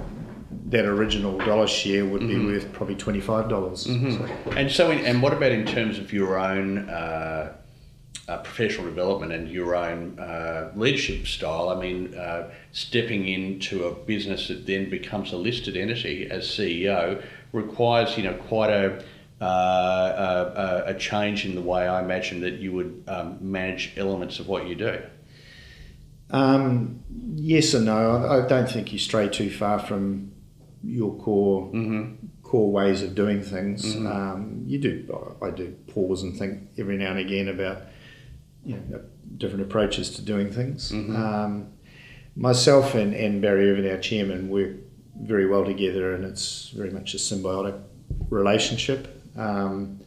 [0.67, 2.47] that original dollar share would Mm-hmm.
[2.47, 3.87] be worth probably twenty five dollars.
[3.87, 7.55] And so, in, and what about in terms of your own uh,
[8.29, 11.71] uh, professional development and your own uh, leadership style?
[11.71, 17.23] I mean, uh, stepping into a business that then becomes a listed entity as CEO
[17.53, 19.03] requires, you know, quite a
[19.41, 19.45] uh,
[20.87, 24.41] a, a- a change in the way I imagine that you would um, manage elements
[24.41, 25.01] of what you do.
[26.31, 27.01] Um,
[27.37, 28.17] yes and no.
[28.17, 30.33] I, I don't think you stray too far from
[30.85, 31.71] your core
[32.43, 33.95] core ways of doing things.
[33.97, 35.37] Um, you do.
[35.43, 37.83] I do pause and think every now and again about
[38.65, 39.01] you know
[39.37, 40.93] different approaches to doing things.
[40.93, 41.69] Um,
[42.37, 44.73] myself and, and Barry Irvin, our chairman, work
[45.21, 47.81] very well together, and it's very much a symbiotic
[48.31, 49.23] relationship.
[49.37, 50.01] Um,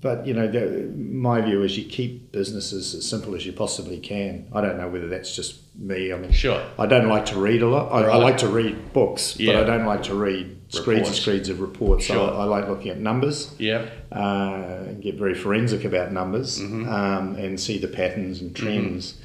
[0.00, 4.00] but you know, the, my view is you keep businesses as simple as you possibly
[4.00, 4.48] can.
[4.52, 6.12] I don't know whether that's just me.
[6.12, 6.60] I mean, Sure.
[6.78, 7.92] I don't like to read a lot.
[7.92, 9.52] I, I like to read books, Yeah.
[9.54, 12.04] but I don't like to read screeds and screeds of reports.
[12.04, 12.30] Sure.
[12.32, 13.86] I, I like looking at numbers Yeah.
[14.10, 16.88] uh, and get very forensic about numbers mm-hmm.
[16.88, 19.18] um, and see the patterns and trends.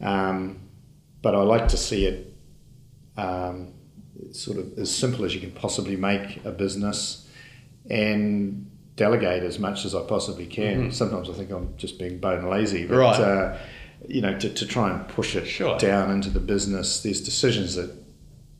[0.00, 0.60] Um,
[1.22, 2.34] but I like to see it
[3.16, 3.72] um,
[4.32, 7.28] sort of as simple as you can possibly make a business
[7.88, 10.92] and delegate as much as I possibly can.
[10.92, 13.20] Sometimes I think I'm just being bone lazy, but Right.
[13.20, 13.56] uh,
[14.08, 15.78] you know, to, to try and push it Sure.
[15.78, 17.90] down into the business, there's decisions that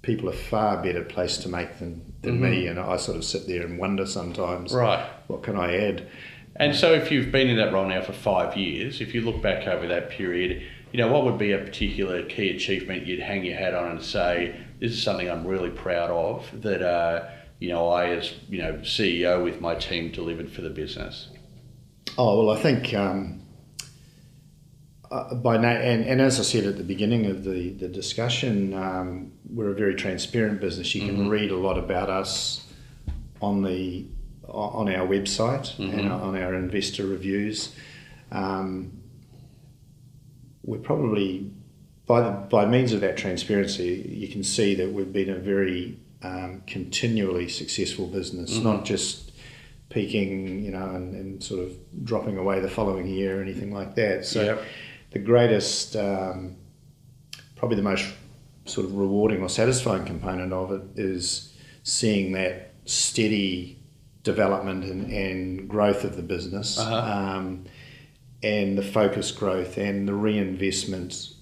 [0.03, 3.47] people are far better placed to make than, than me, and I sort of sit
[3.47, 5.05] there and wonder sometimes Right.
[5.29, 6.09] what can I add?
[6.57, 9.41] And so, if you've been in that role now for five years, if you look
[9.41, 13.45] back over that period, you know what would be a particular key achievement you'd hang
[13.45, 17.71] your hat on and say, "This is something I'm really proud of that uh, you
[17.71, 21.29] know I, as you know CEO with my team, delivered for the business."
[22.19, 23.42] Oh well, I think um,
[25.13, 28.73] uh, by now, and, and as I said at the beginning of the the discussion,
[28.75, 30.95] um, we're a very transparent business.
[30.95, 32.67] You can read a lot about us
[33.41, 34.07] on the
[34.49, 37.75] on our website and on our investor reviews.
[38.31, 38.93] Um,
[40.65, 41.51] we're probably
[42.07, 45.99] by the by means of that transparency, you can see that we've been a very
[46.23, 49.33] um, continually successful business, not just
[49.91, 53.95] peaking, you know, and, and sort of dropping away the following year or anything like
[53.95, 54.25] that.
[54.25, 54.63] So, Yep.
[55.13, 56.57] The greatest, um,
[57.57, 58.13] probably the most
[58.65, 63.79] sort of rewarding or satisfying component of it is seeing that steady
[64.23, 66.79] development and, and growth of the business.
[66.79, 66.97] Uh-huh.
[66.97, 67.65] Um,
[68.43, 71.35] and the focus growth and the reinvestment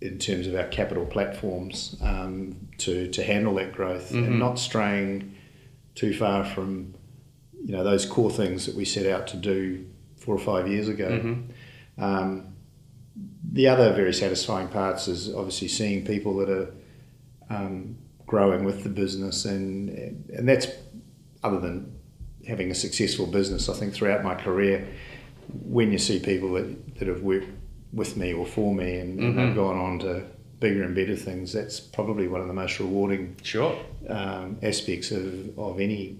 [0.00, 5.34] in terms of our capital platforms um, to, to handle that growth and not straying
[5.94, 6.94] too far from
[7.64, 9.86] you know those core things that we set out to do
[10.16, 11.08] four or five years ago.
[11.08, 12.02] Mm-hmm.
[12.02, 12.53] Um,
[13.54, 16.68] the other very satisfying parts is obviously seeing people that are
[17.50, 17.96] um,
[18.26, 19.88] growing with the business, and
[20.36, 20.66] and that's
[21.42, 21.76] other than
[22.48, 23.68] having a successful business.
[23.68, 24.86] I think throughout my career,
[25.76, 27.48] when you see people that, that have worked
[27.92, 30.24] with me or for me and, and they've gone on to
[30.58, 33.78] bigger and better things, that's probably one of the most rewarding Sure.
[34.08, 36.18] um, aspects of, of any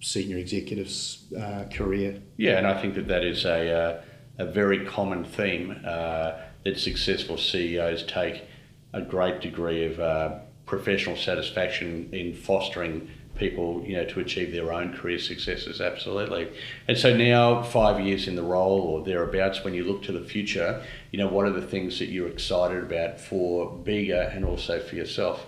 [0.00, 2.20] senior executive's uh, career.
[2.36, 4.02] Yeah, and I think that that is a, uh,
[4.38, 6.32] a very common theme uh,
[6.64, 8.44] that successful CEOs take
[8.92, 14.72] a great degree of uh, professional satisfaction in fostering people, you know, to achieve their
[14.72, 15.80] own career successes.
[15.80, 16.48] Absolutely.
[16.86, 20.20] And so now, five years in the role or thereabouts, when you look to the
[20.20, 24.80] future, you know, what are the things that you're excited about for Bega and also
[24.80, 25.46] for yourself?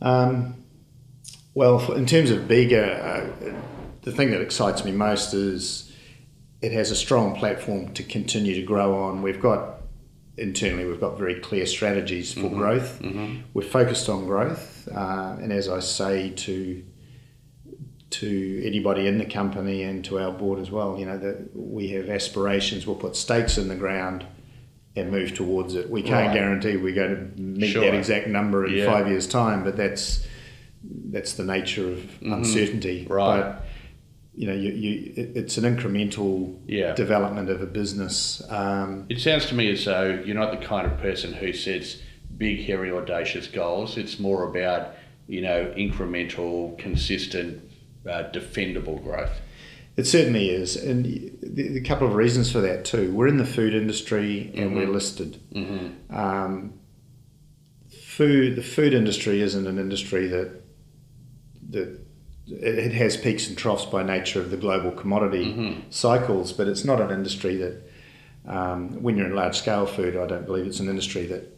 [0.00, 0.64] Um,
[1.54, 3.54] well, in terms of Bega, uh,
[4.02, 5.91] the thing that excites me most is
[6.62, 9.20] it has a strong platform to continue to grow on.
[9.22, 9.80] We've got
[10.38, 13.02] internally, we've got very clear strategies for growth.
[13.52, 16.82] We're focused on growth, uh, and as I say to
[18.10, 21.88] to anybody in the company and to our board as well, you know that we
[21.88, 22.86] have aspirations.
[22.86, 24.26] We'll put stakes in the ground
[24.94, 25.88] and move towards it.
[25.88, 26.34] We can't Right.
[26.34, 27.82] guarantee we're going to meet Sure.
[27.84, 28.84] that exact number in Yeah.
[28.84, 30.26] five years' time, but that's
[31.10, 33.04] that's the nature of uncertainty.
[33.04, 33.12] Mm-hmm.
[33.12, 33.40] Right.
[33.42, 33.64] But
[34.34, 36.94] you know, you, you it, it's an incremental Yeah.
[36.94, 38.42] development of a business.
[38.48, 41.98] Um, It sounds to me as though you're not the kind of person who sets
[42.36, 43.96] big, hairy, audacious goals.
[43.98, 44.94] It's more about,
[45.28, 47.62] you know, incremental, consistent,
[48.08, 49.40] uh, defendable growth.
[49.94, 53.12] It certainly is, and the, the couple of reasons for that too.
[53.12, 55.38] We're in the food industry and we're listed.
[55.54, 56.16] Mm-hmm.
[56.16, 56.72] Um,
[57.90, 60.62] food, the food industry isn't an industry that
[61.70, 62.00] that
[62.46, 67.00] it has peaks and troughs by nature of the global commodity cycles, but it's not
[67.00, 67.90] an industry that
[68.46, 71.48] um, when you're in large scale food, I don't believe it's an industry that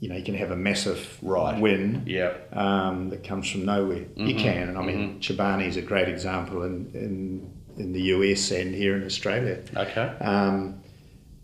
[0.00, 1.60] you know you can have a massive Right.
[1.60, 2.32] win Yeah.
[2.52, 4.04] um, that comes from nowhere.
[4.16, 8.50] You can, and I mean, Chobani is a great example in, in in the US
[8.50, 9.60] and here in Australia.
[9.76, 10.06] Okay.
[10.20, 10.80] Um,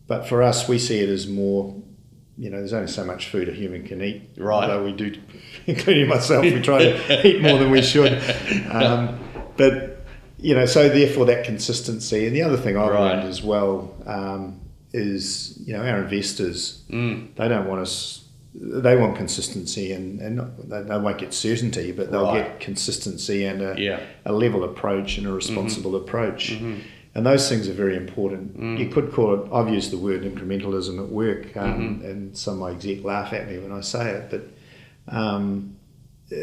[0.08, 1.74] but for us, we see it as more.
[2.38, 4.30] You know, there's only so much food a human can eat.
[4.36, 4.62] Right.
[4.70, 5.14] Although we do,
[5.66, 8.12] including myself, we try to eat more than we should.
[8.70, 9.18] Um,
[9.56, 10.04] but
[10.40, 12.26] you know, so therefore that consistency.
[12.26, 13.14] And the other thing I've Right.
[13.16, 14.60] learned as well um,
[14.92, 17.34] is, you know, our investors Mm.
[17.34, 18.24] they don't want us.
[18.54, 22.44] They want consistency, and, and not, they, they won't get certainty, but they'll Right.
[22.44, 24.00] get consistency and a, Yeah.
[24.24, 26.58] a level approach and a responsible approach.
[27.14, 28.78] And those things are very important.
[28.78, 32.60] You could call it, I've used the word incrementalism at work, um, and some of
[32.60, 34.42] my exec laugh at me when I say it, but
[35.08, 35.76] um,
[36.30, 36.36] uh,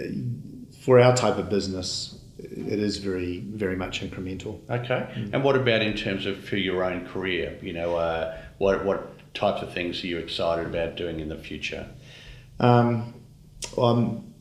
[0.82, 4.59] for our type of business, it is very, very much incremental.
[4.70, 5.30] Okay.
[5.32, 7.57] And what about in terms of for your own career?
[7.61, 11.38] You know, uh, what what types of things are you excited about doing in the
[11.38, 11.88] future?
[12.59, 13.13] Um,
[13.76, 14.34] well, I'm,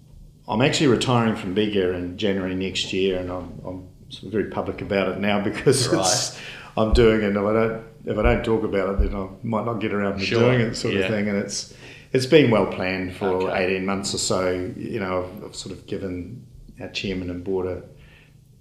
[0.46, 4.50] I'm actually retiring from Bega in January next year, and I'm, I'm sort of very
[4.50, 6.38] public about it now because it's,
[6.76, 7.28] I'm doing it.
[7.28, 9.92] And if I don't, if I don't talk about it, then I might not get
[9.92, 11.00] around to Sure, doing it, sort yeah.
[11.02, 11.28] of thing.
[11.28, 11.74] And it's
[12.12, 13.64] it's been well planned for Okay.
[13.74, 14.72] 18 months or so.
[14.76, 16.46] You know, I've, I've sort of given
[16.80, 17.82] our chairman and board a,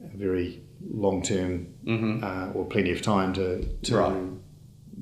[0.06, 2.24] a very long term Mm-hmm.
[2.24, 4.24] uh, or plenty of time to to Right.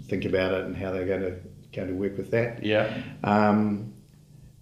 [0.08, 1.36] think about it and how they're going to
[1.74, 2.64] going to work with that.
[2.66, 3.02] Yeah.
[3.24, 3.94] Um,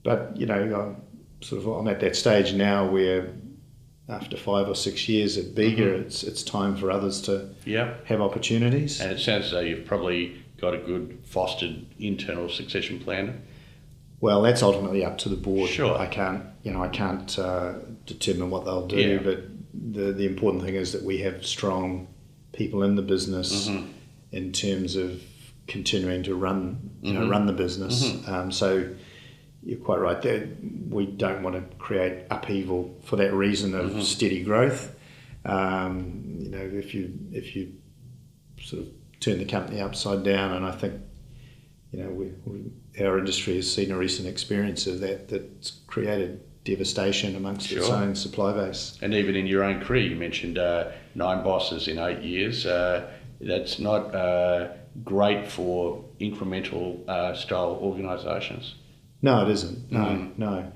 [0.04, 1.02] but you know, I'm
[1.42, 3.32] sort of I'm at that stage now where
[4.10, 6.02] after five or six years at Bega, Mm-hmm.
[6.08, 7.94] it's it's time for others to Yeah.
[8.06, 9.00] have opportunities.
[9.00, 13.42] And it sounds as though you've probably got a good fostered internal succession plan.
[14.20, 15.70] Well, that's ultimately up to the board.
[15.70, 15.98] Sure.
[15.98, 17.74] I can't, you know, I can't uh,
[18.06, 19.18] determine what they'll do, Yeah.
[19.24, 19.44] but
[19.74, 22.08] the the important thing is that we have strong
[22.52, 23.86] people in the business Mm-hmm.
[24.32, 25.22] in terms of
[25.68, 27.30] continuing to run, you know, Mhm.
[27.32, 27.96] run the business.
[28.10, 28.34] Mm-hmm.
[28.34, 28.90] Um, so
[29.64, 30.48] you're quite right there.
[30.90, 34.02] We don't want to create upheaval for that reason of Mm-hmm.
[34.02, 34.96] steady growth.
[35.46, 37.74] Um, you know, if you if you
[38.62, 38.90] sort of
[39.20, 41.02] turn the company upside down, and I think
[41.92, 46.42] you know, we, we, our industry has seen a recent experience of that that's created
[46.64, 48.98] devastation amongst its own supply base.
[49.02, 52.66] And even in your own career, you mentioned uh, nine bosses in eight years.
[52.66, 53.10] Uh,
[53.42, 54.68] that's not uh,
[55.04, 58.76] great for incremental uh, style organisations.
[59.22, 59.92] No, it isn't.
[59.92, 60.38] No, Mm.
[60.38, 60.72] no.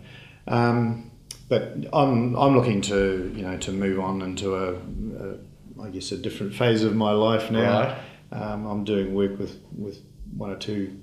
[0.47, 1.11] Um,
[1.49, 5.37] but I'm I'm looking to you know to move on into a, a
[5.85, 7.79] I guess a different phase of my life now.
[7.81, 7.97] Right.
[8.31, 10.01] Um, I'm doing work with with
[10.35, 10.97] one or two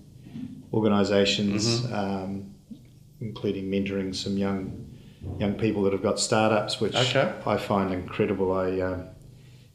[0.72, 1.94] organisations, Mm-hmm.
[1.94, 2.54] um,
[3.20, 4.86] including mentoring some young
[5.38, 7.32] young people that have got startups, which Okay.
[7.46, 8.52] I find incredible.
[8.52, 9.04] I um,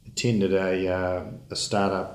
[0.07, 2.14] attended a, uh, a startup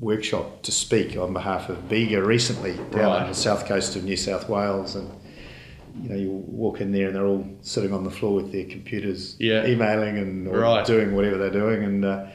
[0.00, 3.22] workshop to speak on behalf of Bega recently down Right.
[3.22, 5.10] on the south coast of New South Wales, and
[6.02, 8.64] you know you walk in there and they're all sitting on the floor with their
[8.64, 9.66] computers, Yeah.
[9.66, 10.84] emailing and or Right.
[10.86, 12.04] doing whatever they're doing, and.
[12.04, 12.26] Uh,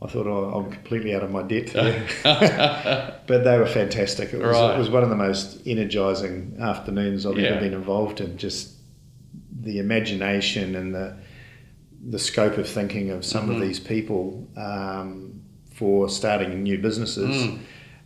[0.00, 1.72] I thought oh, I'm completely out of my depth
[2.22, 4.32] but they were fantastic.
[4.32, 4.76] It was, Right.
[4.76, 7.48] it was one of the most energising afternoons I've Yeah.
[7.48, 8.36] ever been involved in.
[8.36, 8.74] Just
[9.60, 11.14] the imagination and the
[12.10, 13.56] the scope of thinking of some Mhm.
[13.56, 15.37] of these people um,
[15.78, 17.36] for starting new businesses.
[17.46, 17.58] Mm.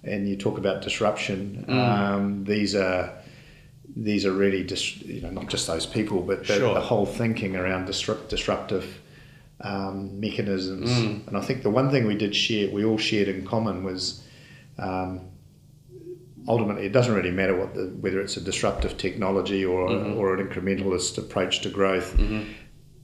[0.05, 1.65] And you talk about disruption.
[1.69, 1.89] Mm.
[1.89, 3.13] Um, these are
[3.95, 6.75] these are really dis- you know not just those people, but the, Sure.
[6.75, 8.87] the whole thinking around disrupt, disruptive
[9.61, 10.91] um, mechanisms.
[10.91, 11.29] Mm.
[11.29, 14.23] And I think the one thing we did share, we all shared in common was.
[14.79, 15.21] Um,
[16.49, 20.17] ultimately, it doesn't really matter what the, whether it's a disruptive technology or, Mhm.
[20.17, 22.17] or an incrementalist approach to growth.
[22.17, 22.47] Mhm.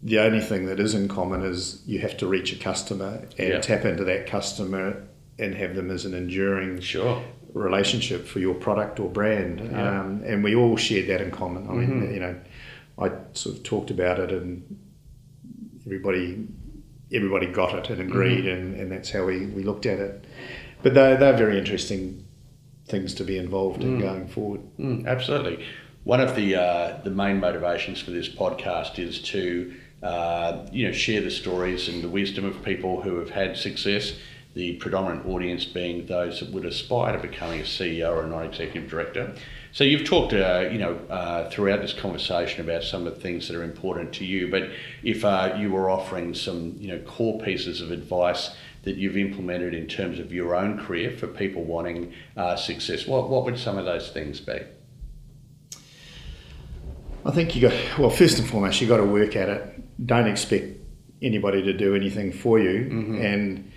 [0.02, 3.48] The only thing that is in common is you have to reach a customer and
[3.48, 3.60] Yeah.
[3.60, 5.02] tap into that customer
[5.38, 7.22] and have them as an enduring Sure.
[7.52, 9.60] relationship for your product or brand.
[9.60, 10.00] Yeah.
[10.02, 11.66] Um, and we all shared that in common.
[11.68, 12.14] I mean, Mhm.
[12.14, 12.34] you know,
[12.98, 14.62] I sort of talked about it and
[15.86, 16.46] everybody
[17.10, 18.48] everybody got it and agreed Mm-hmm.
[18.48, 20.24] and, and that's how we, we looked at it.
[20.82, 22.22] But they're, they're very interesting
[22.86, 24.00] things to be involved in Mm.
[24.02, 24.60] going forward.
[24.78, 25.64] Mm, absolutely.
[26.04, 29.72] One of the uh, the main motivations for this podcast is to
[30.02, 34.14] uh, you know share the stories and the wisdom of people who have had success.
[34.54, 38.90] The predominant audience being those that would aspire to becoming a CEO or a non-executive
[38.90, 39.34] director.
[39.72, 43.46] So you've talked, uh, you know, uh, throughout this conversation about some of the things
[43.48, 44.50] that are important to you.
[44.50, 44.70] But
[45.02, 49.74] if uh, you were offering some, you know, core pieces of advice that you've implemented
[49.74, 53.76] in terms of your own career for people wanting uh, success, what what would some
[53.76, 54.60] of those things be?
[57.24, 59.77] I think you got, well, first and foremost, you got to work at it.
[60.04, 60.76] Don't expect
[61.20, 62.88] anybody to do anything for you.
[62.90, 63.24] Mhm.
[63.24, 63.70] And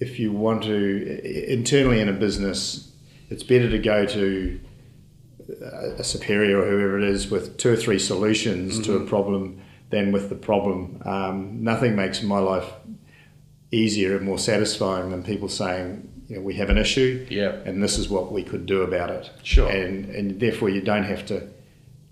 [0.00, 2.90] if you want to, internally in a business,
[3.30, 4.58] it's better to go to
[5.98, 9.58] a superior or whoever it is with two or three solutions to a problem
[9.90, 11.00] than with the problem.
[11.04, 12.68] Um, nothing makes my life
[13.70, 17.52] easier and more satisfying than people saying, you know, we have an issue Yeah.
[17.64, 19.30] and this is what we could do about it.
[19.44, 19.68] Sure.
[19.70, 21.42] And, and therefore, you don't have to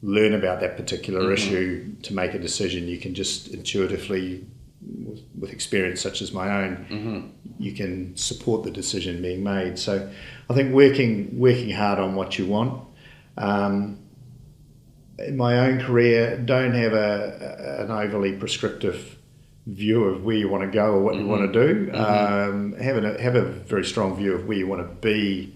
[0.04, 1.32] learn about that particular Mhm.
[1.32, 2.86] issue to make a decision.
[2.86, 4.44] You can just intuitively,
[5.06, 7.20] with, with experience such as my own, hmm
[7.56, 9.78] you can support the decision being made.
[9.78, 10.10] So,
[10.50, 12.82] I think working working hard on what you want.
[13.38, 13.98] Um,
[15.20, 19.16] in my own career, don't have a, an overly prescriptive
[19.68, 21.26] view of where you want to go or what you Mhm.
[21.28, 21.90] want to do.
[21.92, 21.94] Mhm.
[21.96, 25.53] Um, have a have a very strong view of where you want to be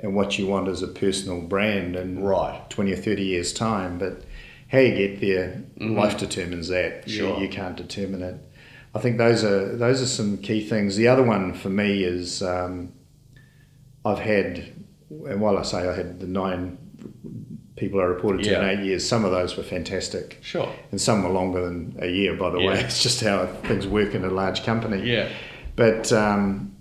[0.00, 2.60] and what you want as a personal brand in Right.
[2.70, 3.98] 20 or 30 years' time.
[3.98, 4.22] But
[4.68, 5.96] how you get there, Mhm.
[5.96, 7.08] life determines that.
[7.08, 7.40] Sure.
[7.40, 8.36] You, can't determine it.
[8.94, 10.96] I think those are those are some key things.
[10.96, 12.90] The other one for me is um,
[14.04, 14.64] I've had,
[15.26, 16.78] and while I say I had the nine
[17.76, 18.68] people I reported to Yeah.
[18.70, 20.68] in eight years, some of those were fantastic, Sure.
[20.90, 22.34] and some were longer than a year.
[22.34, 25.08] By the way, it's just how things work in a large company.
[25.08, 25.28] Yeah.
[25.76, 26.72] But um,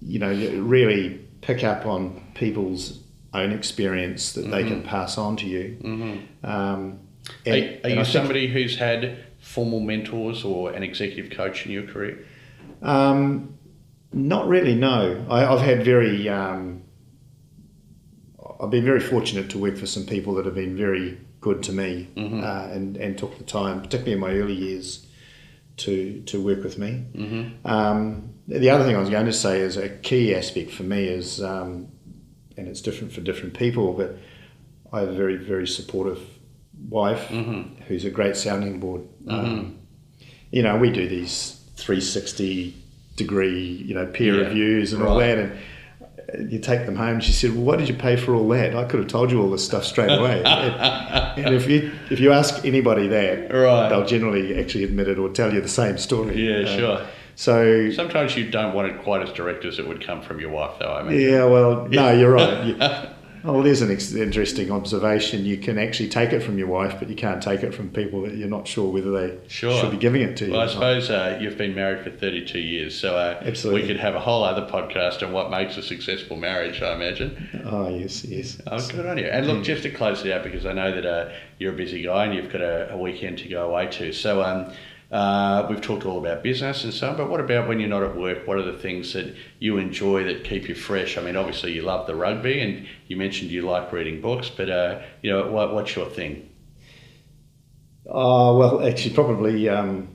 [0.00, 3.00] you know, really pick up on people's
[3.32, 5.76] own experience that they can pass on to you.
[5.82, 6.02] hmm
[6.46, 6.98] Um,
[7.46, 11.72] Are, and- are and you somebody who's had formal mentors or an executive coach in
[11.72, 12.24] your career?
[12.82, 13.54] Um,
[14.12, 14.74] not really.
[14.74, 16.28] No, I, I've had very.
[16.28, 16.82] Um,
[18.60, 21.72] I've been very fortunate to work for some people that have been very good to
[21.72, 22.42] me Mhm.
[22.42, 25.06] uh, and and took the time, particularly in my early years,
[25.78, 27.04] to to work with me.
[27.14, 27.66] Mm-hmm.
[27.66, 31.04] Um, the other thing I was going to say is a key aspect for me
[31.04, 31.88] is, um,
[32.56, 34.16] and it's different for different people, but
[34.92, 36.20] I have a very very supportive
[36.88, 37.82] wife Mm-hmm.
[37.84, 39.02] who's a great sounding board.
[39.26, 39.32] Mhm.
[39.32, 39.76] Um,
[40.50, 42.74] you know, we do these 360
[43.16, 47.20] degree, you know, peer Yeah, reviews and all that, and uh, you take them home.
[47.20, 48.74] She said, "Well, what did you pay for all that?
[48.74, 52.18] I could have told you all this stuff straight away." and, and if you if
[52.20, 53.88] you ask anybody that, Right.
[53.88, 56.34] they'll generally actually admit it or tell you the same story.
[56.48, 57.06] Yeah, Uh, sure.
[57.36, 60.50] So Sometimes you don't want it quite as direct as it would come from your
[60.50, 60.92] wife, though.
[60.92, 62.64] I mean, yeah, well, no, you're right.
[63.44, 65.44] You, oh, there's an ex- interesting observation.
[65.44, 68.22] You can actually take it from your wife, but you can't take it from people
[68.22, 69.78] that you're not sure whether they Sure.
[69.78, 70.52] should be giving it to you.
[70.52, 73.82] Well, I suppose uh, you've been married for 32 years, so uh, Absolutely.
[73.82, 77.62] we could have a whole other podcast on what makes a successful marriage, I imagine.
[77.66, 78.56] Oh yes, yes.
[78.66, 79.26] Oh, good on you.
[79.26, 82.02] And look, just to close it out, because I know that uh, you're a busy
[82.02, 84.12] guy and you've got a, a weekend to go away to.
[84.14, 84.72] So um,
[85.14, 88.02] uh, we've talked all about business and so on, but what about when you're not
[88.02, 88.48] at work?
[88.48, 91.16] What are the things that you enjoy that keep you fresh?
[91.16, 94.68] I mean, obviously you love the rugby and you mentioned you like reading books, but
[94.68, 96.50] uh, you know, what, what's your thing?
[98.06, 100.08] Oh well, actually, probably um,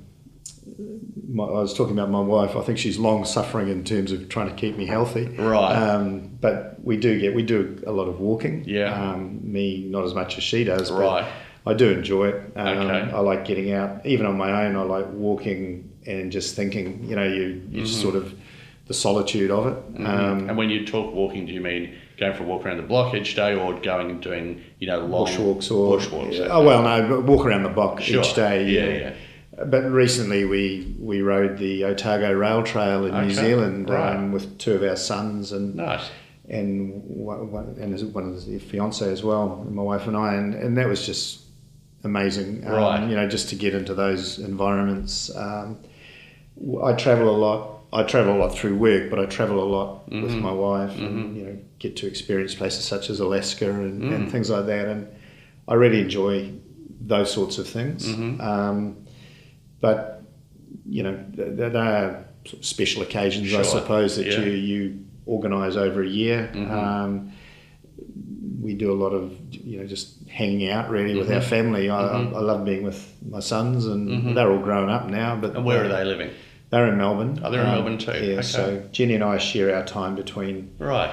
[1.30, 2.58] my, I was talking about my wife.
[2.58, 5.30] I think she's long suffering in terms of trying to keep me healthy.
[5.30, 5.76] Right.
[5.76, 8.66] Um, but we do get we do a lot of walking.
[8.68, 8.93] Yeah.
[8.93, 10.91] Um, me not as much as she does.
[10.91, 11.34] But Right.
[11.70, 12.51] I do enjoy it.
[12.55, 13.11] Um, Okay.
[13.13, 14.76] I like getting out, even on my own.
[14.76, 17.03] I like walking and just thinking.
[17.09, 18.34] You know, you you just sort of
[18.88, 19.78] the solitude of it.
[19.97, 20.49] Um, Mm-hmm.
[20.49, 23.13] and when you talk walking, do you mean going for a walk around the block
[23.13, 26.38] each day, or going and doing you know long bushwalks or bushwalks?
[26.39, 28.22] Yeah, oh well, no, walk around the block Sure.
[28.24, 28.65] each day.
[28.70, 29.65] Yeah, yeah.
[29.65, 34.15] But recently we we rode the Otago Rail Trail in Okay, New Zealand right.
[34.15, 36.09] um, with two of our sons and Nice.
[36.47, 40.55] and one, one- and one of the fiance as well, my wife and I, and,
[40.55, 41.41] and that was just
[42.04, 42.66] amazing.
[42.66, 43.10] Um, Right.
[43.10, 45.34] You know, just to get into those environments.
[45.36, 45.78] Um,
[46.84, 47.76] I travel a lot.
[47.91, 50.41] I travel a lot through work, but I travel a lot with Mm-hmm.
[50.41, 54.16] my wife, and you know, get to experience places such as Alaska and, Mm.
[54.16, 54.88] and things like that.
[54.88, 55.08] And
[55.68, 56.52] I really enjoy
[57.02, 58.06] those sorts of things.
[58.08, 58.41] Mm-hmm.
[58.41, 58.97] Um,
[59.82, 60.22] but
[60.88, 62.26] you know, th- there are
[62.62, 64.34] special occasions, I suppose, that Yeah.
[64.34, 64.47] Mm-hmm.
[64.47, 66.50] you you organise over a year.
[66.56, 67.32] Um,
[68.70, 71.36] we do a lot of you know just hanging out really with Mm-hmm.
[71.36, 71.89] our family.
[71.89, 71.99] I,
[72.39, 73.01] I love being with
[73.36, 75.36] my sons, and they're all grown up now.
[75.36, 75.57] But Mm-hmm.
[75.57, 76.32] And where are they living?
[76.70, 77.41] They're in Melbourne.
[77.43, 78.11] Oh, they're in Um, Melbourne too.
[78.11, 78.41] Yeah, Okay.
[78.43, 81.11] so Jenny and I share our time between Right.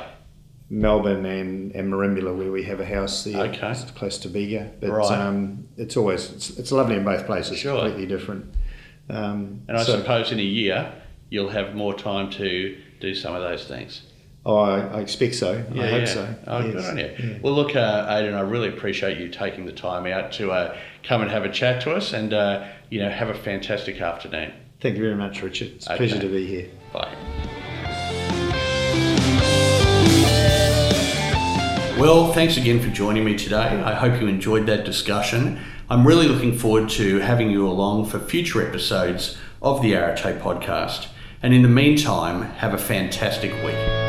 [0.68, 3.70] Melbourne and, and Merimbula, where we have a house there, Okay.
[3.70, 4.70] it's close to Bega.
[4.80, 5.18] But Right.
[5.18, 7.56] um, it's always it's, it's lovely in both places.
[7.58, 7.78] Sure.
[7.80, 8.44] Completely different.
[9.08, 10.92] Um, And I so- suppose in a year
[11.30, 14.02] you'll have more time to do some of those things.
[14.48, 15.54] Oh, I, I expect so.
[15.74, 16.34] I hope so.
[16.46, 17.10] Oh, good on you.
[17.18, 17.38] Yeah.
[17.42, 21.20] Well, look, uh, Aidan, I really appreciate you taking the time out to uh, come
[21.22, 24.52] and have a chat to us, and uh, you know, have a fantastic afternoon.
[24.80, 25.72] Thank you very much, Richard.
[25.72, 26.06] It's a Okay.
[26.06, 26.68] pleasure to be here.
[26.92, 27.12] Bye.
[31.98, 33.56] Well, thanks again for joining me today.
[33.82, 35.58] I hope you enjoyed that discussion.
[35.90, 41.08] I'm really looking forward to having you along for future episodes of the Arate podcast.
[41.42, 44.05] And in the meantime, have a fantastic week.